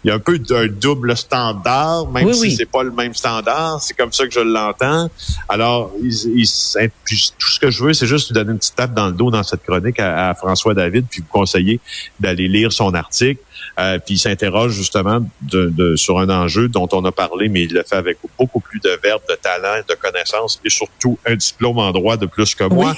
il 0.04 0.08
y 0.08 0.10
a 0.10 0.14
un 0.14 0.18
peu 0.18 0.38
d'un 0.38 0.66
double 0.66 1.16
standard, 1.16 2.06
même 2.10 2.34
si 2.34 2.54
c'est 2.54 2.66
pas 2.66 2.82
le 2.82 2.90
même 2.90 3.14
standard. 3.14 3.80
C'est 3.80 3.96
comme 3.96 4.12
ça 4.12 4.26
que 4.26 4.30
je 4.30 4.40
l'entends. 4.40 5.08
Alors, 5.48 5.90
il, 6.02 6.46
tout 6.46 7.48
ce 7.48 7.58
que 7.58 7.70
je 7.70 7.82
veux, 7.82 7.94
c'est 7.94 8.06
juste 8.06 8.28
lui 8.28 8.34
donner 8.34 8.52
une 8.52 8.58
petite 8.58 8.76
tape 8.76 8.92
dans 8.92 9.06
le 9.06 9.14
dos 9.14 9.30
dans 9.30 9.42
cette 9.42 9.62
chronique 9.62 9.98
à, 9.98 10.28
à 10.28 10.34
François 10.34 10.74
David, 10.74 11.06
puis 11.10 11.22
vous 11.22 11.28
conseiller 11.32 11.80
d'aller 12.20 12.46
lire 12.46 12.72
son 12.72 12.92
article. 12.92 13.40
Euh, 13.78 13.98
puis 13.98 14.14
il 14.14 14.18
s'interroge 14.18 14.72
justement 14.72 15.20
de, 15.42 15.66
de, 15.66 15.96
sur 15.96 16.18
un 16.18 16.30
enjeu 16.30 16.68
dont 16.68 16.88
on 16.92 17.04
a 17.04 17.12
parlé, 17.12 17.48
mais 17.48 17.64
il 17.64 17.74
le 17.74 17.82
fait 17.82 17.96
avec 17.96 18.18
beaucoup 18.38 18.60
plus 18.60 18.80
de 18.80 18.98
verbe, 19.02 19.20
de 19.28 19.34
talent, 19.34 19.82
de 19.86 19.94
connaissances 19.94 20.60
et 20.64 20.70
surtout 20.70 21.18
un 21.26 21.36
diplôme 21.36 21.78
en 21.78 21.92
droit 21.92 22.16
de 22.16 22.26
plus 22.26 22.54
que 22.54 22.64
moi. 22.64 22.94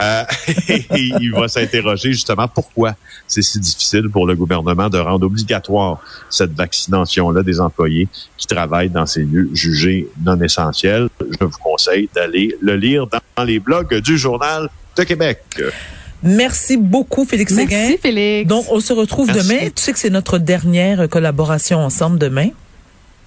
Euh, 0.00 0.24
et 0.68 0.84
il 1.20 1.32
va 1.32 1.48
s'interroger 1.48 2.12
justement 2.12 2.48
pourquoi 2.48 2.94
c'est 3.26 3.42
si 3.42 3.60
difficile 3.60 4.08
pour 4.08 4.26
le 4.26 4.34
gouvernement 4.34 4.88
de 4.88 4.98
rendre 4.98 5.26
obligatoire 5.26 6.00
cette 6.30 6.52
vaccination-là 6.52 7.42
des 7.42 7.60
employés 7.60 8.08
qui 8.38 8.46
travaillent 8.46 8.90
dans 8.90 9.06
ces 9.06 9.22
lieux 9.22 9.50
jugés 9.52 10.08
non 10.24 10.40
essentiels. 10.40 11.08
Je 11.20 11.44
vous 11.44 11.58
conseille 11.58 12.08
d'aller 12.14 12.56
le 12.60 12.76
lire 12.76 13.06
dans 13.06 13.44
les 13.44 13.58
blogs 13.58 13.94
du 14.00 14.16
Journal 14.16 14.68
de 14.96 15.02
Québec. 15.04 15.42
Merci 16.22 16.76
beaucoup, 16.76 17.24
Félix 17.24 17.54
Séguin. 17.54 17.76
Merci, 17.76 17.98
Félix. 17.98 18.48
Donc, 18.48 18.66
on 18.70 18.80
se 18.80 18.92
retrouve 18.92 19.28
demain. 19.32 19.68
Tu 19.74 19.82
sais 19.82 19.92
que 19.92 19.98
c'est 19.98 20.10
notre 20.10 20.38
dernière 20.38 21.08
collaboration 21.08 21.78
ensemble 21.78 22.18
demain. 22.18 22.50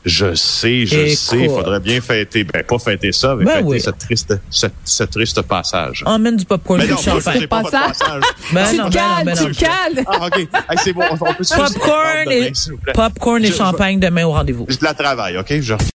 Je 0.05 0.36
sais, 0.36 0.86
je 0.86 1.08
sais. 1.15 1.39
Il 1.39 1.49
faudrait 1.49 1.79
bien 1.79 1.99
fêter, 1.99 2.43
ben 2.43 2.63
pas 2.63 2.77
fêter 2.77 3.12
ça, 3.12 3.36
mais 3.36 3.45
ben 3.45 3.65
fêter 3.65 3.79
ce 3.79 3.89
triste, 3.89 4.36
ce, 4.51 5.03
triste 5.03 5.41
passage. 5.41 6.03
Emmène 6.05 6.38
du 6.38 6.45
popcorn 6.45 6.79
et 6.79 6.86
du 6.86 6.93
champagne. 6.95 7.47
Pas 7.47 7.63
passage. 7.63 8.21
Ben 8.53 8.67
tu 8.69 8.89
cales, 8.91 9.34
tu 9.36 9.51
cales. 9.55 10.05
Ah, 10.05 10.27
OK. 10.27 10.47
c'est 10.84 10.93
bon. 10.93 11.01
On 11.10 11.17
peut 11.17 11.43
popcorn, 11.55 12.31
et, 12.31 12.51
popcorn 12.93 13.43
et 13.43 13.51
champagne 13.51 13.99
demain 13.99 14.25
au 14.25 14.31
rendez-vous. 14.31 14.67
Je 14.69 14.77
la 14.81 14.93
travaille, 14.93 15.38
OK? 15.39 15.60
Je 15.60 15.73